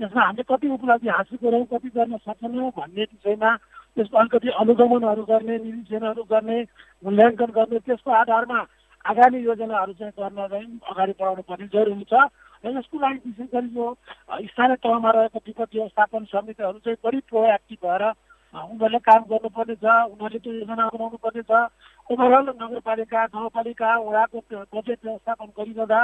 त्यसमा 0.00 0.22
हामीले 0.22 0.42
कति 0.48 0.68
उपलब्धि 0.70 1.08
हासिल 1.10 1.38
गऱ्यौँ 1.42 1.66
कति 1.68 1.88
गर्न 1.90 2.16
सकेनौँ 2.18 2.70
भन्ने 2.72 3.04
विषयमा 3.04 3.50
त्यसको 3.96 4.16
अलिकति 4.16 4.48
अनुगमनहरू 4.56 5.22
गर्ने 5.24 5.56
निरीक्षणहरू 5.58 6.22
गर्ने 6.24 6.58
मूल्याङ्कन 7.04 7.50
गर्ने 7.52 7.78
त्यसको 7.80 8.10
आधारमा 8.14 8.58
आगामी 9.04 9.38
योजनाहरू 9.40 9.92
चाहिँ 9.92 10.12
गर्न 10.12 10.46
चाहिँ 10.46 10.78
अगाडि 10.90 11.12
बढाउनु 11.12 11.42
पर्ने 11.42 11.66
जरुरी 11.68 12.04
छ 12.04 12.14
र 12.64 12.70
यसको 12.70 12.96
लागि 12.98 13.20
विशेष 13.26 13.48
गरी 13.50 13.68
यो 13.72 13.86
स्थानीय 14.46 14.76
तहमा 14.78 15.10
रहेको 15.10 15.38
विपद 15.46 15.68
व्यवस्थापन 15.74 16.24
समितिहरू 16.32 16.78
चाहिँ 16.78 16.96
बढी 17.04 17.20
प्रोएक्टिभ 17.28 17.78
भएर 17.84 18.04
उनीहरूले 18.54 18.98
काम 19.08 19.22
गर्नुपर्ने 19.30 19.74
छ 19.82 19.84
उनीहरूले 20.10 20.38
त्यो 20.44 20.52
योजना 20.52 20.86
बनाउनु 20.94 21.18
पर्ने 21.24 21.42
छ 21.50 21.52
ओभरअल 22.10 22.48
नगरपालिका 22.62 23.20
गाउँपालिका 23.34 23.90
वडाको 24.06 24.38
बजेट 24.74 24.98
व्यवस्थापन 25.04 25.48
गरिरहँदा 25.58 26.00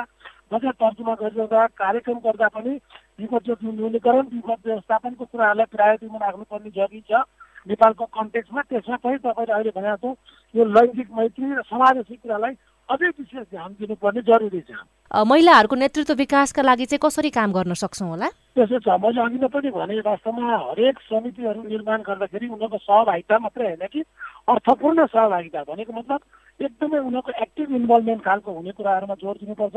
बजेट 0.52 0.74
तर्जुमा 0.82 1.14
गरिरहँदा 1.22 1.66
कार्यक्रम 1.82 2.18
गर्दा 2.26 2.48
पनि 2.54 2.74
विपद 3.18 3.50
न्यूनीकरण 3.64 4.26
विपद 4.36 4.58
व्यवस्थापनको 4.66 5.24
कुराहरूलाई 5.24 5.72
प्रायोरिटीमा 5.74 6.18
राख्नुपर्ने 6.26 6.70
जरुरी 6.78 7.02
छ 7.10 7.24
नेपालको 7.66 8.04
कन्टेक्समा 8.14 8.62
त्यसमा 8.70 8.96
पनि 9.02 9.18
तपाईँले 9.26 9.52
अहिले 9.52 9.70
भनेको 9.74 10.08
यो 10.54 10.64
लैङ्गिक 10.78 11.08
मैत्री 11.18 11.46
र 11.50 11.62
समावेशी 11.66 12.16
कुरालाई 12.22 12.54
अझै 12.88 13.08
विशेष 13.18 13.44
ध्यान 13.50 13.70
दिनुपर्ने 13.80 14.22
जरुरी 14.30 14.60
छ। 14.60 14.70
महिलाहरूको 15.10 15.76
नेतृत्व 15.76 16.14
विकासका 16.22 16.62
लागि 16.62 16.86
चाहिँ 16.86 17.02
कसरी 17.02 17.30
काम 17.34 17.52
गर्न 17.58 17.74
सक्छौँ 17.82 18.08
होला? 18.08 18.28
त्यसो 18.56 18.78
छ 18.80 18.88
मैले 19.00 19.20
अघि 19.20 19.38
पनि 19.52 19.70
भने 19.70 20.00
वास्तवमा 20.00 20.56
हरेक 20.56 20.98
समितिहरू 21.06 21.62
निर्माण 21.62 22.00
गर्दाखेरि 22.08 22.46
उनीहरूको 22.48 22.78
सहभागिता 22.78 23.38
मात्रै 23.38 23.66
होइन 23.66 23.86
कि? 23.92 24.00
अर्थपूर्ण 24.48 25.06
सहभागिता 25.06 25.62
भनेको 25.68 25.92
मतलब 25.92 26.20
एकदमै 26.60 26.98
उनीहरूको 26.98 27.32
एक्टिभ 27.44 27.68
इन्भल्भमेन्ट 27.76 28.22
खालको 28.24 28.52
हुने 28.52 28.72
कुराहरूमा 28.72 29.14
जोड 29.20 29.36
दिनुपर्छ। 29.44 29.76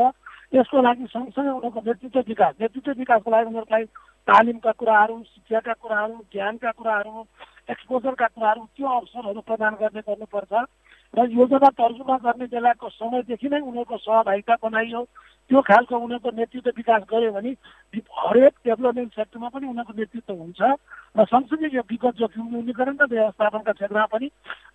यसको 0.56 0.82
लागि 0.82 1.06
सँगसँगै 1.12 1.52
उनीहरूको 1.52 1.82
नेतृत्व 1.86 2.20
विकास 2.28 2.54
नेतृत्व 2.62 2.92
विकासको 3.04 3.32
लागि 3.32 3.46
उनीहरूलाई 3.52 3.86
तालिमका 4.28 4.72
कुराहरू 4.72 5.16
शिक्षाका 5.24 5.74
कुराहरू 5.74 6.16
ज्ञानका 6.32 6.72
कुराहरू 6.72 7.12
एक्सपोजरका 7.70 8.28
कुराहरू 8.36 8.62
त्यो 8.76 8.88
अवसरहरू 8.88 9.42
प्रदान 9.42 9.74
गर्ने 9.82 10.02
गर्नुपर्छ। 10.08 10.54
र 11.14 11.26
योजना 11.32 11.70
तर्जुमा 11.74 12.18
गर्ने 12.24 12.46
बेलाको 12.48 12.90
समयदेखि 12.90 13.48
नै 13.50 13.60
उनीहरूको 13.60 13.98
सहभागिता 13.98 14.56
बनाइयो। 14.64 15.02
त्यो 15.50 15.62
खालको 15.64 15.98
उनीहरूको 15.98 16.32
नेतृत्व 16.32 16.72
विकास 16.76 17.04
गर्यो 17.08 17.32
भने 17.32 17.52
हरेक 18.20 18.54
डेभलपमेन्ट 18.66 19.14
सेक्टरमा 19.14 19.50
पनि 19.50 19.68
उनीहरूको 19.68 19.94
नेतृत्व 19.96 20.34
हुन्छ 20.36 20.62
र 21.16 21.26
सँगसँगै 21.26 21.70
यो 21.72 21.82
विगत 21.88 22.16
जोखिम 22.18 22.46
न्यूनीकरण 22.50 22.98
र 22.98 23.06
व्यवस्थापनका 23.10 23.72
क्षेत्रमा 23.74 24.06
पनि 24.08 24.30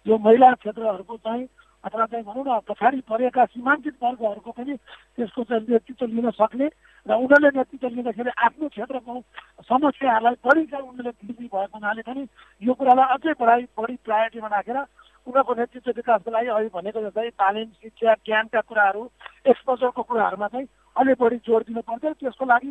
यो 0.07 0.19
महिला 0.21 0.53
क्षेत्रहरूको 0.57 1.17
चाहिँ 1.19 1.47
अथवा 1.85 2.07
चाहिँ 2.07 2.25
भनौँ 2.25 2.45
न 2.45 2.59
पछाडि 2.65 3.01
परेका 3.05 3.45
सीमाङ्कित 3.47 3.95
वर्गहरूको 4.01 4.51
पनि 4.53 4.75
त्यसको 5.15 5.43
चाहिँ 5.45 5.67
नेतृत्व 5.69 6.07
लिन 6.09 6.31
सक्ने 6.33 6.67
र 7.07 7.13
उनीहरूले 7.15 7.51
नेतृत्व 7.53 7.89
लिँदाखेरि 7.91 8.31
आफ्नो 8.41 8.69
क्षेत्रको 8.69 9.15
समस्याहरूलाई 9.63 10.37
बढी 10.43 10.65
चाहिँ 10.67 10.85
उनीहरूले 10.85 11.13
बुझ्ने 11.23 11.47
भएको 11.47 11.77
हुनाले 11.77 12.03
पनि 12.03 12.27
यो 12.63 12.75
कुरालाई 12.75 13.15
अझै 13.15 13.35
बढाइ 13.37 13.63
बढी 13.75 13.97
प्रायोरिटीमा 14.03 14.49
राखेर 14.51 14.79
उनीहरूको 14.79 15.55
नेतृत्व 15.55 15.91
विकासको 15.93 16.31
लागि 16.31 16.49
अहिले 16.49 16.71
भनेको 16.73 17.01
जस्तै 17.03 17.31
तालिम 17.37 17.69
शिक्षा 17.79 18.15
ज्ञानका 18.23 18.61
कुराहरू 18.63 19.03
एक्सपोजरको 19.47 20.03
कुराहरूमा 20.03 20.49
चाहिँ 20.49 20.67
अलिक 20.97 21.17
बढी 21.21 21.37
जोड 21.47 21.63
दिनुपर्छ 21.69 22.05
त्यसको 22.21 22.45
लागि 22.45 22.71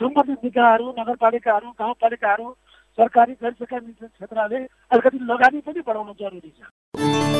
सम्बन्धित 0.00 0.44
निकायहरू 0.44 0.94
नगरपालिकाहरू 0.98 1.70
गाउँपालिकाहरू 1.80 2.46
सरकारी 2.98 3.32
गैर 3.42 3.52
सरकारी 3.52 3.92
क्षेत्रले 3.92 4.64
अलिकति 4.90 5.18
लगानी 5.32 5.60
पनि 5.66 5.80
बढाउनु 5.86 6.12
जरुरी 6.20 6.50
छ। 6.50 7.39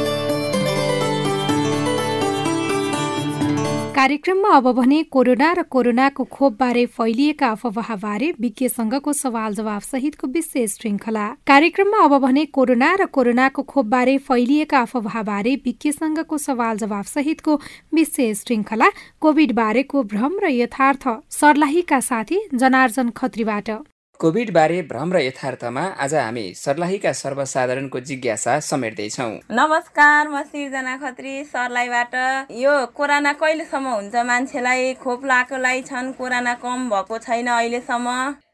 कार्यक्रममा 3.94 4.48
अब 4.56 4.66
भने 4.72 5.02
कोरोना 5.12 5.50
र 5.52 5.62
कोरोनाको 5.66 6.24
खोपबारे 6.24 6.84
फैलिएका 6.88 7.48
अफवाहबारे 7.48 8.30
विज्ञ 8.40 8.68
संघको 8.68 9.12
सवाल 9.12 9.54
जवाब 9.54 9.82
सहितको 9.82 10.26
विशेष 10.26 10.74
श्रृङ्खला। 10.74 11.26
कार्यक्रममा 11.46 12.04
अब 12.04 12.14
भने 12.22 12.44
कोरोना 12.54 12.94
र 12.94 13.06
कोरोनाको 13.10 13.62
खोपबारे 13.62 14.16
फैलिएका 14.22 14.80
अफवाहबारे 14.80 15.54
विज्ञ 15.66 15.92
संघको 15.92 16.38
सवाल 16.38 16.76
जवाब 16.78 17.04
सहितको 17.04 17.60
विशेष 17.94 18.42
श्रृङ्खला 18.42 18.90
कोविड 19.20 19.52
बारेको 19.54 20.02
भ्रम 20.06 20.38
र 20.38 20.54
यथार्थ 20.54 21.08
सर्लाहीका 21.32 22.00
साथी 22.00 22.40
जनार्जन 22.54 23.10
खत्रीबाट। 23.16 23.70
कोभिडबारे 24.20 24.80
भ्रम 24.82 25.12
र 25.12 25.20
यथार्थमा 25.24 25.82
आज 26.04 26.14
हामी 26.14 26.42
सर्लाहीका 26.54 27.12
सर्वसाधारणको 27.20 28.00
जिज्ञासा 28.08 28.58
समेट्दैछौँ। 28.60 29.30
नमस्कार 29.48 30.28
म 30.28 30.42
सिर्जना 30.44 30.96
खत्री 31.00 31.32
सर्लाहीबाट। 31.48 32.14
यो 32.52 32.74
कोरोना 32.92 33.32
कहिलेसम्म 33.40 33.88
हुन्छ 33.88 34.16
मान्छेलाई? 34.28 34.92
खोप 35.00 35.24
लाएकोलाई 35.24 35.80
छन् 35.88 36.12
कोरोना 36.20 36.54
कम 36.60 36.78
भएको 36.92 37.18
छैन 37.18 37.48
अहिलेसम्म? 37.48 38.08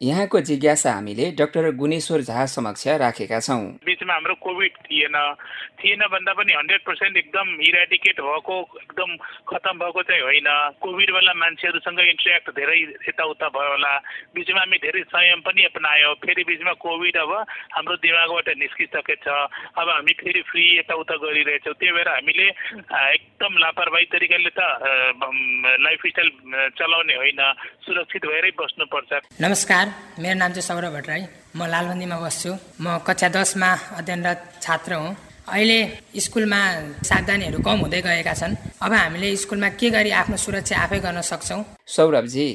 यहाँको 0.06 0.40
जिज्ञासा 0.46 0.92
हामीले 0.92 1.30
डाक्टर 1.34 1.70
गुणेश्वर 1.74 2.20
झा 2.22 2.46
समक्ष 2.46 2.86
राखेका 3.02 3.40
छौँ। 3.40 3.82
बिचमा 3.82 4.14
हाम्रो 4.14 4.34
कोभिड 4.46 4.72
थिएन। 4.86 5.18
थिएन 5.82 6.02
भन्दा 6.14 6.32
पनि 6.32 6.52
हन्ड्रेड 6.52 6.80
पर्सेन्ट 6.86 7.16
एकदम 7.16 7.46
इराडिकेट 7.66 8.20
भएको 8.22 8.56
एकदम 8.86 9.10
खतम 9.50 9.74
भएको 9.82 10.02
चाहिँ 10.06 10.22
होइन। 10.22 10.48
कोभिड 10.78 11.10
बेला 11.10 11.34
मान्छेहरूसँग 11.42 12.00
इन्ट्रेक्ट 12.06 12.46
धेरै 12.54 12.78
यताउता 13.10 13.48
भयो 13.50 13.70
होला। 13.74 13.92
बिचमा 14.36 14.60
हामी 14.60 14.78
धेरै 14.86 15.02
संयम 15.10 15.40
पनि 15.42 15.55
अपनायो 15.64 16.12
फेरि 16.20 16.42
बिचमा 16.44 16.72
कोभिड 16.84 17.16
अब 17.16 17.32
हाम्रो 17.72 17.96
दिमागबाट 18.04 18.48
निस्किसकेछ 18.58 19.26
अब 19.26 19.88
हामी 19.88 20.12
फेरि 20.20 20.42
फ्री 20.50 20.64
यताउता 20.78 21.16
गरिरहेछौँ 21.16 21.74
त्यही 21.74 21.92
भएर 21.96 22.08
हामीले 22.08 22.46
एकदम 22.46 23.52
लापरवाही 23.56 24.06
तरिकाले 24.12 24.50
त 24.52 24.60
लाइफस्टाइल 25.86 26.28
चलाउने 26.78 27.14
होइन। 27.16 27.40
सुरक्षित 27.86 28.24
भएरै 28.26 28.50
बस्नुपर्छ 28.60 29.10
नमस्कार 29.40 29.84
मेरो 30.20 30.36
नाम 30.38 30.50
चाहिँ 30.52 30.66
सौरभ 30.68 30.92
भट्टराई। 30.96 31.22
म 31.56 31.66
लालबन्दीमा 31.72 32.16
बस्छु। 32.20 32.52
म 32.82 32.98
कक्षा 33.06 33.28
दसमा 33.32 33.70
अध्ययनरत 33.98 34.38
छात्र 34.62 34.92
हुँ। 34.94 35.16
अहिले 35.46 35.78
स्कुलमा 36.18 36.60
सावधानीहरू 37.06 37.58
कम 37.62 37.78
हुँदै 37.86 38.00
गएका 38.02 38.34
छन्। 38.34 38.58
अब 38.82 38.92
हामीले 38.92 39.28
स्कुलमा 39.36 39.68
के 39.78 39.90
गरी 39.90 40.10
आफ्नो 40.10 40.36
सुरक्षा 40.36 40.74
आफै 40.84 40.98
गर्न 40.98 41.20
सक्छौँ? 41.22 41.60
सौरभजी 41.86 42.46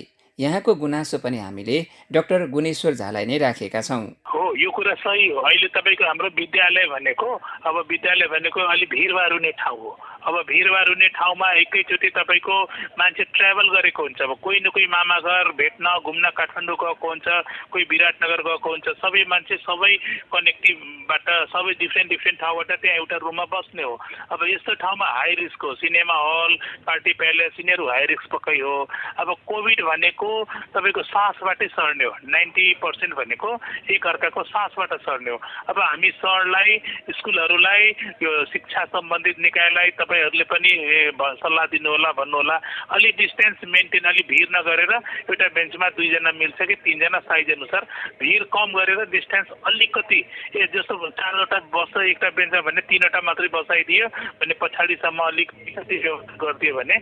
यहाँको 0.41 0.73
गुनासो 0.75 1.17
पनि 1.23 1.38
हामीले 1.38 1.77
डाक्टर 2.12 2.47
गुणेश्वर 2.49 2.93
झालाई 2.93 3.25
नै 3.25 3.38
राखेका 3.38 3.82
छौँ। 3.82 4.04
हो 4.25 4.41
यो 4.58 4.69
कुरा 4.71 4.93
सही 5.04 5.27
हो। 5.30 5.39
अहिले 5.39 5.67
तपाईँको 5.67 6.04
हाम्रो 6.06 6.27
विद्यालय 6.38 6.86
भनेको 6.93 7.30
अब 7.65 7.75
विद्यालय 7.89 8.27
भनेको 8.27 8.60
अलिक 8.73 8.89
भिडभाड 8.89 9.32
हुने 9.34 9.51
ठाउँ 9.62 9.80
हो। 9.80 9.91
अब 10.21 10.36
भिडभाड 10.47 10.88
हुने 10.89 11.07
ठाउँमा 11.13 11.47
एकैचोटि 11.62 12.10
तपाईँको 12.17 12.55
मान्छे 12.99 13.23
ट्राभल 13.38 13.67
गरेको 13.75 14.01
हुन्छ। 14.03 14.21
अब 14.21 14.34
कोही 14.41 14.60
न 14.60 14.69
कोही 14.73 14.88
मामा 14.88 15.17
घर 15.21 15.51
भेट्न 15.62 15.86
घुम्न 16.01 16.29
काठमाडौँ 16.34 16.77
गएको 16.81 17.07
हुन्छ 17.07 17.27
कोही 17.71 17.84
विराटनगर 17.91 18.41
गएको 18.41 18.69
हुन्छ। 18.69 18.88
सबै 19.01 19.23
मान्छे 19.29 19.57
सबै 19.62 19.93
कनेक्टिभबाट 20.34 21.27
सबै 21.53 21.73
डिफ्रेन्ट 21.79 22.10
डिफ्रेन्ट 22.10 22.39
ठाउँबाट 22.41 22.71
त्यहाँ 22.81 22.97
एउटा 22.97 23.17
रुममा 23.21 23.45
बस्ने 23.53 23.84
हो। 23.84 23.93
अब 24.31 24.39
यस्तो 24.49 24.73
ठाउँमा 24.81 25.05
हाई 25.05 25.34
रिस्क 25.41 25.62
हो। 25.62 25.73
सिनेमा 25.77 26.17
हल 26.17 26.53
पार्टी 26.88 27.13
प्यालेस 27.21 27.60
यिनीहरू 27.60 27.88
हाई 27.88 28.05
रिस्क 28.10 28.27
पक्कै 28.31 28.60
हो। 28.60 28.75
अब 29.21 29.36
कोभिड 29.45 29.81
भनेको 29.86 30.29
तपाईँको 30.73 31.01
सासबाटै 31.03 31.67
सर्ने 31.77 32.05
हो। 32.05 32.13
नाइन्टी 32.25 32.65
पर्सेन्ट 32.81 33.13
भनेको 33.13 33.49
एक 33.91 34.07
अर्काको 34.07 34.43
सास 34.43 34.69
पाँचबाट 34.71 35.01
सर्ने 35.01 35.31
हो। 35.31 35.38
अब 35.69 35.79
हामी 35.79 36.10
सरलाई 36.12 36.77
स्कुलहरूलाई 37.12 37.84
यो 38.23 38.31
शिक्षा 38.45 38.84
सम्बन्धित 38.86 39.39
निकायलाई 39.39 39.89
तपाईँहरूले 40.12 40.43
पनि 40.43 40.71
सल्लाह 41.39 41.65
दिनुहोला 41.71 42.12
भन्नुहोला। 42.12 42.56
अलिक 42.91 43.15
डिस्टेन्स 43.15 43.63
मेन्टेन 43.63 44.06
अलिक 44.12 44.26
भिड 44.28 44.47
नगरेर 44.52 44.91
एउटा 44.91 45.47
बेन्चमा 45.56 45.88
दुईजना 45.95 46.32
मिल्छ 46.36 46.60
कि 46.62 46.76
तिनजना 46.84 47.19
साइज 47.24 47.52
अनुसार। 47.56 47.84
भिड 48.19 48.43
कम 48.52 48.69
गरेर 48.76 49.00
डिस्टेन्स 49.08 49.47
अलिकति 49.71 50.19
ए 50.52 50.67
जस्तो 50.76 50.95
चारवटा 51.15 51.60
बस्छ 51.71 51.95
एउटा 51.95 52.30
बेन्चमा 52.36 52.62
भने 52.67 52.82
तिनवटा 52.91 53.21
मात्रै 53.24 53.47
बसाइदियो 53.56 54.08
भने 54.36 54.54
पछाडिसम्म 54.60 55.19
अलिक 55.24 55.50
अलिकति 55.56 55.97
गरिदियो 56.43 56.74
भने 56.76 56.95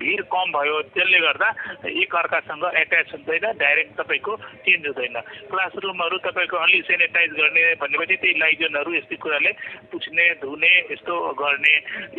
भिड 0.00 0.20
कम 0.32 0.46
भयो। 0.56 0.80
त्यसले 0.94 1.18
गर्दा 1.20 1.48
एक 1.84 2.14
अर्कासँग 2.16 2.64
एट्याच 2.80 3.12
हुँदैन 3.12 3.44
डाइरेक्ट 3.60 3.92
तपाईँको 4.00 4.32
चेन्ज 4.64 4.86
हुँदैन। 4.88 5.16
क्लासरुमहरू 5.52 6.16
तपाईँको 6.24 6.56
अलि 6.56 6.80
सेनिटाइज 6.88 7.30
गर्ने 7.36 7.62
भनेपछि 7.76 8.16
त्यही 8.16 8.40
लाइजनहरू 8.40 8.90
यस्तै 8.94 9.16
कुराले 9.20 9.52
पुछ्ने 9.92 10.24
धुने 10.40 10.72
यस्तो 10.92 11.14
गर्ने। 11.36 11.74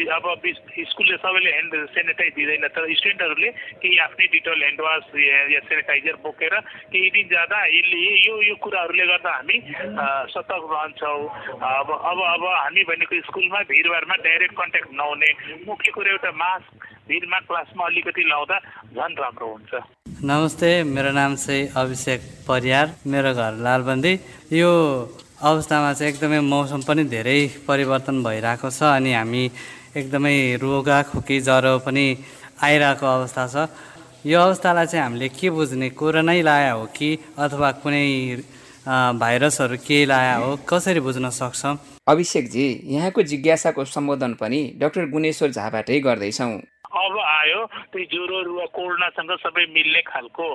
अब 0.06 0.26
स्कुलले 0.36 1.18
सबैले 1.18 1.52
ह्यान्ड 1.52 1.74
सेनिटाइज 1.90 2.34
दिँदैन 2.36 2.68
तर 2.70 2.84
स्टुडेन्टहरूले 2.94 3.50
केही 3.78 3.98
आफ्नै 4.06 4.28
डिटोल 4.34 4.60
ह्यान्ड 4.62 4.82
वास 4.82 5.04
या 5.18 5.60
सेनिटाइजर 5.62 6.16
बोकेर 6.24 6.56
केही 6.92 7.10
दिन 7.10 7.28
जाँदा 7.30 7.60
यसले 7.68 8.00
यो 8.22 8.36
यो 8.42 8.56
कुराहरूले 8.62 9.06
गर्दा 9.08 9.32
हामी 9.32 9.58
सतर्क 10.34 10.66
रहन्छौँ 10.72 11.20
अब 11.72 11.90
अब 12.04 12.20
अब 12.26 12.44
हामी 12.54 12.84
भनेको 12.86 13.22
स्कुलमा 13.26 13.60
भिडभाडमा 13.72 14.16
डाइरेक्ट 14.24 14.56
कन्ट्याक्ट 14.56 14.94
नहुने 14.96 15.32
मुख्य 15.66 15.92
कुरो 15.92 16.12
एउटा 16.12 16.32
मास्क 16.38 16.88
भिडमा 17.08 17.40
क्लासमा 17.48 17.86
अलिकति 17.86 18.24
लाउँदा 18.30 18.58
झन् 18.94 19.20
राम्रो 19.20 19.48
हुन्छ 19.48 19.84
नमस्ते 20.24 20.72
मेरो 20.86 21.12
नाम 21.14 21.36
चाहिँ 21.38 21.68
अभिषेक 21.78 22.22
परियार 22.48 22.96
मेरो 23.08 23.34
घर 23.36 23.62
लालबन्दी 23.62 24.14
यो 24.54 24.72
अवस्थामा 25.44 25.92
चाहिँ 25.94 26.12
एकदमै 26.12 26.40
मौसम 26.46 26.82
पनि 26.82 27.04
धेरै 27.08 27.40
परिवर्तन 27.68 28.24
भइरहेको 28.24 28.70
छ 28.72 28.84
अनि 28.90 29.14
हामी 29.14 29.44
एकदमै 29.96 30.60
रोगा 30.60 31.02
खोकी 31.08 31.40
ज्वरो 31.42 31.78
पनि 31.80 32.06
आइरहेको 32.64 33.06
अवस्था 33.08 33.44
छ। 33.48 33.56
यो 34.28 34.40
अवस्थालाई 34.40 34.86
चाहिँ 34.92 35.04
हामीले 35.04 35.30
के 35.32 35.50
बुझ्ने? 35.50 35.90
कोरोनै 35.96 36.42
लाया 36.42 36.72
हो 36.74 36.86
कि 36.92 37.10
अथवा 37.40 37.72
कुनै 37.80 38.04
भाइरसहरू 38.86 39.78
के 39.88 40.06
लाया 40.06 40.36
हो? 40.36 40.50
कसरी 40.68 41.00
बुझ्न 41.00 41.30
सक्छौँ? 41.32 41.76
अभिषेकजी 42.08 42.68
यहाँको 42.92 43.22
जिज्ञासाको 43.24 43.86
सम्बोधन 43.86 44.34
पनि 44.36 44.60
डाक्टर 44.78 45.10
गुणेश्वर 45.10 45.50
झाबाटै 45.52 46.00
गर्दैछौँ। 46.00 46.52
आयो 47.46 47.62
त्यही 47.94 48.06
ज्वरो 48.10 48.38
रुवा 48.42 48.66
कोरोनासँग 48.74 49.32
सबै 49.46 49.66
मिल्ने 49.70 50.02
खालको। 50.10 50.48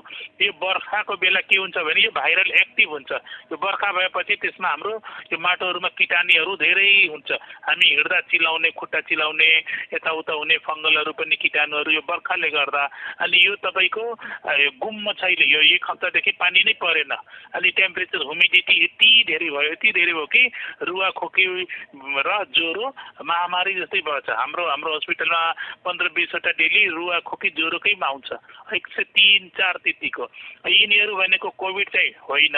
यो 0.42 0.52
बर्खाको 0.58 1.14
बेला 1.22 1.40
के 1.46 1.56
हुन्छ 1.60 1.76
भने 1.86 2.00
यो 2.02 2.10
भाइरल 2.10 2.50
एक्टिभ 2.50 2.90
हुन्छ। 2.90 3.10
यो 3.50 3.56
बर्खा 3.62 3.88
भएपछि 3.94 4.34
त्यसमा 4.42 4.68
हाम्रो 4.68 4.94
यो 5.30 5.38
माटोहरूमा 5.38 5.90
किटाणीहरू 5.94 6.52
धेरै 6.56 6.90
हुन्छ। 7.14 7.30
हामी 7.68 7.86
हिँड्दा 7.94 8.18
चिलाउने 8.30 8.70
खुट्टा 8.74 9.00
चिलाउने 9.06 9.48
यताउता 9.94 10.32
हुने 10.40 10.56
फङ्गलहरू 10.66 11.12
पनि 11.14 11.36
किटाणुहरू 11.36 11.90
यो 11.94 12.02
बर्खाले 12.10 12.50
गर्दा। 12.50 12.82
अनि 13.22 13.36
यो 13.46 13.52
तपाईँको 13.62 14.04
गुम्म 14.82 15.12
छैन 15.20 15.40
यो 15.46 15.60
एक 15.76 15.84
हप्तादेखि 15.90 16.32
पानी 16.40 16.60
नै 16.64 16.74
परेन। 16.80 17.12
अनि 17.54 17.68
टेम्परेचर 17.76 18.20
ह्युमिडिटी 18.24 18.74
यति 18.84 19.10
धेरै 19.28 19.50
भयो 19.50 19.70
यति 19.70 19.88
धेरै 19.92 20.12
भयो 20.16 20.26
कि 20.26 20.42
रुवा 20.88 21.08
खोकी 21.20 21.44
र 22.26 22.30
ज्वरो 22.56 22.86
महामारी 23.20 23.72
जस्तै 23.78 24.00
भएछ। 24.08 24.28
हाम्रो 24.40 24.64
हाम्रो 24.66 24.96
हस्पिटलमा 24.96 25.42
पन्ध्र 25.84 26.08
बिस 26.16 26.28
बिसवटा 26.30 26.50
डेली 26.58 26.79
रुवा 26.88 27.18
खोकी 27.20 27.50
ज्वरोकैमा 27.50 28.06
आउँछ 28.06 28.32
एक 28.74 28.86
सय 28.86 29.02
तिन 29.02 29.48
चार 29.48 29.76
त्यतिको। 29.84 30.24
यिनीहरू 30.66 31.16
भनेको 31.16 31.48
कोभिड 31.50 31.88
चाहिँ 31.88 32.10
होइन। 32.28 32.56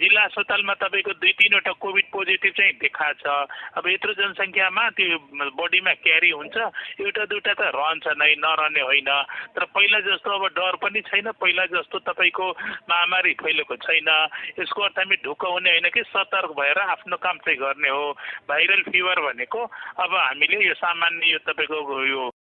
जिल्ला 0.00 0.22
अस्पतालमा 0.22 0.74
तपाईँको 0.74 1.12
दुई 1.12 1.32
तिनवटा 1.32 1.72
कोभिड 1.72 2.06
पोजिटिभ 2.12 2.52
चाहिँ 2.52 2.72
देखा 2.72 3.12
छ। 3.12 3.26
अब 3.76 3.86
यत्रो 3.86 4.12
जनसङ्ख्यामा 4.14 4.90
त्यो 4.90 5.18
बडीमा 5.52 5.92
क्यारी 5.94 6.30
हुन्छ। 6.30 6.56
एउटा 7.00 7.24
दुइटा 7.24 7.52
त 7.54 7.60
रहन्छ 7.60 8.06
नै 8.16 8.34
नरहने 8.40 8.80
होइन। 8.80 9.10
तर 9.54 9.64
पहिला 9.64 10.00
जस्तो 10.00 10.30
अब 10.30 10.44
डर 10.56 10.76
पनि 10.76 11.00
छैन। 11.00 11.30
पहिला 11.32 11.66
जस्तो 11.66 11.98
तपाईँको 11.98 12.50
महामारी 12.90 13.32
फैलेको 13.34 13.76
छैन। 13.76 14.08
यसको 14.58 14.82
अर्थ 14.82 14.98
हामी 14.98 15.16
ढुक्क 15.24 15.44
हुने 15.44 15.70
होइन 15.70 15.88
कि 15.92 16.02
सतर्क 16.02 16.50
भएर 16.56 16.78
आफ्नो 16.78 17.16
काम 17.16 17.36
चाहिँ 17.38 17.58
गर्ने 17.58 17.88
हो। 17.88 18.12
भाइरल 18.48 18.82
फिभर 18.82 19.20
भनेको 19.20 19.60
अब 20.00 20.14
हामीले 20.14 20.66
यो 20.68 20.74
सामान्य 20.74 21.32
यो 21.32 21.38
तपाईँको 21.38 22.04
यो 22.06 22.33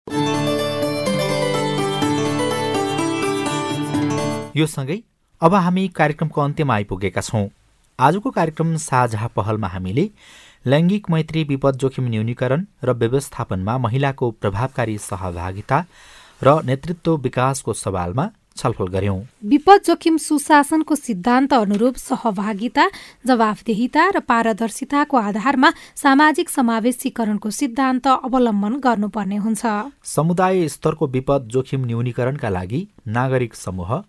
यो 4.55 4.65
सँगै 4.67 4.95
अब 5.41 5.53
हामी 5.55 5.87
कार्यक्रमको 5.95 6.41
अन्त्यमा 6.41 6.73
आइपुगेका 6.73 7.21
छौँ। 7.21 7.47
आजको 7.99 8.29
कार्यक्रम 8.31 8.75
साझा 8.77 9.27
पहलमा 9.35 9.67
हामीले 9.67 10.03
लैङ्गिक 10.65 11.09
मैत्री 11.09 11.43
विपद 11.51 11.75
जोखिम 11.81 12.09
न्यूनीकरण 12.09 12.65
र 12.83 12.93
व्यवस्थापनमा 12.93 13.77
महिलाको 13.77 14.31
प्रभावकारी 14.41 14.97
सहभागिता 14.99 15.79
र 16.41 16.57
नेतृत्व 16.65 17.15
विकासको 17.23 17.73
सवालमा 17.75 18.27
छलफल 18.57 18.87
गर्यौं। 18.91 19.17
विपद 19.47 19.81
जोखिम 19.87 20.17
सुशासनको 20.19 20.95
सिद्धान्त 20.97 21.53
अनुरूप 21.53 21.95
सहभागिता 22.03 22.89
जवाफदेहिता 23.27 24.09
र 24.09 24.19
पारदर्शिताको 24.27 25.17
आधारमा 25.17 25.73
सामाजिक 25.95 26.49
समावेशीकरणको 26.49 27.49
सिद्धान्त 27.61 28.07
अवलम्बन 28.19 28.79
गर्नुपर्ने 28.83 29.37
हुन्छ। 29.47 29.63
समुदाय 30.15 30.67
स्तरको 30.67 31.07
विपद 31.09 31.47
जोखिम 31.53 31.85
न्यूनीकरणका 31.85 32.49
लागि 32.51 32.87
नागरिक 33.15 33.55
समूह 33.55 34.01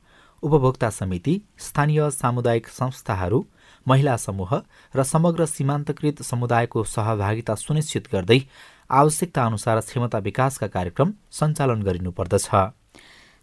उपभोक्ता 0.42 0.90
समिति 0.90 1.40
स्थानीय 1.58 2.10
सामुदायिक 2.10 2.68
संस्थाहरू 2.68 3.44
महिला 3.86 4.16
समूह 4.16 4.54
र 4.94 5.02
समग्र 5.04 5.46
सीमान्तकृत 5.46 6.22
समुदायको 6.22 6.84
सहभागिता 6.84 7.54
सुनिश्चित 7.54 8.08
गर्दै 8.12 8.40
आवश्यकता 8.90 9.44
अनुसार 9.44 9.80
क्षमता 9.80 10.18
विकासका 10.18 10.66
कार्यक्रम 10.66 11.12
सञ्चालन 11.32 11.82
गरिनुपर्दछ। 11.82 12.48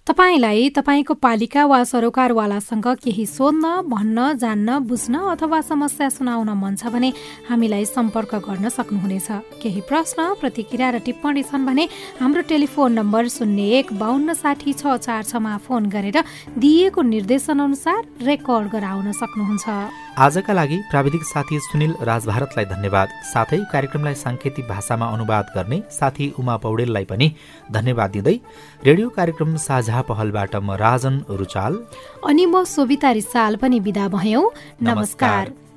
तपाईँलाई 0.10 0.70
तपाईँको 0.74 1.14
पालिका 1.22 1.66
वा 1.70 1.84
सरोकारवालासँग 1.86 2.88
केही 2.98 3.26
सोध्न 3.30 3.86
भन्न 3.86 4.42
जान्न 4.42 4.78
बुझ्न 4.90 5.16
अथवा 5.38 5.60
समस्या 5.62 6.10
सुनाउन 6.10 6.50
मन 6.58 6.76
छ 6.82 6.90
भने 6.90 7.14
हामीलाई 7.46 7.86
सम्पर्क 7.86 8.34
गर्न 8.42 8.70
सक्नुहुनेछ। 8.74 9.30
केही 9.62 9.82
प्रश्न 9.86 10.34
प्रतिक्रिया 10.42 10.90
र 10.90 10.98
टिप्पणी 11.06 11.44
छन् 11.46 11.66
भने 11.66 11.86
हाम्रो 12.18 12.42
टेलिफोन 12.42 12.92
नम्बर 12.98 13.28
शून्य 13.30 13.70
एक 13.78 13.94
बाहन्न 14.02 14.34
साठी 14.34 14.74
छ 14.74 14.98
चार 14.98 15.24
छमा 15.30 15.58
फोन 15.70 15.94
गरेर 15.94 16.18
दिइएको 16.58 17.02
निर्देशन 17.06 17.60
अनुसार 17.70 18.02
रेकर्ड 18.26 18.66
गराउन 18.74 19.12
सक्नुहुन्छ। 19.14 20.09
आजका 20.20 20.54
लागि 20.54 20.78
प्राविधिक 20.92 21.24
साथी 21.24 21.60
सुनिल 21.62 21.94
राजभारतलाई 22.04 22.66
धन्यवाद। 22.66 23.10
साथै 23.24 23.60
कार्यक्रमलाई 23.72 24.16
साङ्केतिक 24.20 24.68
भाषामा 24.68 25.08
अनुवाद 25.16 25.46
गर्ने 25.56 25.78
साथी 25.90 26.28
उमा 26.40 26.56
पौडेललाई 26.66 27.06
पनि 27.12 27.28
धन्यवाद 27.72 28.12
दिँदै 28.12 28.36
रेडियो 28.84 29.10
कार्यक्रम 29.16 29.56
साझा 29.68 30.02
पहलबाट 30.12 30.56
म 30.58 30.76
राजन 30.76 31.24
रुचाल। 31.40 31.74
अनि 32.28 32.46
म 32.46 32.64
सोभिता 32.68 33.12
रिसाल 33.16 33.56
पनि 33.64 33.80
विदा 33.80 34.08
भयौ। 34.12 34.44
नमस्कार। 34.84 35.69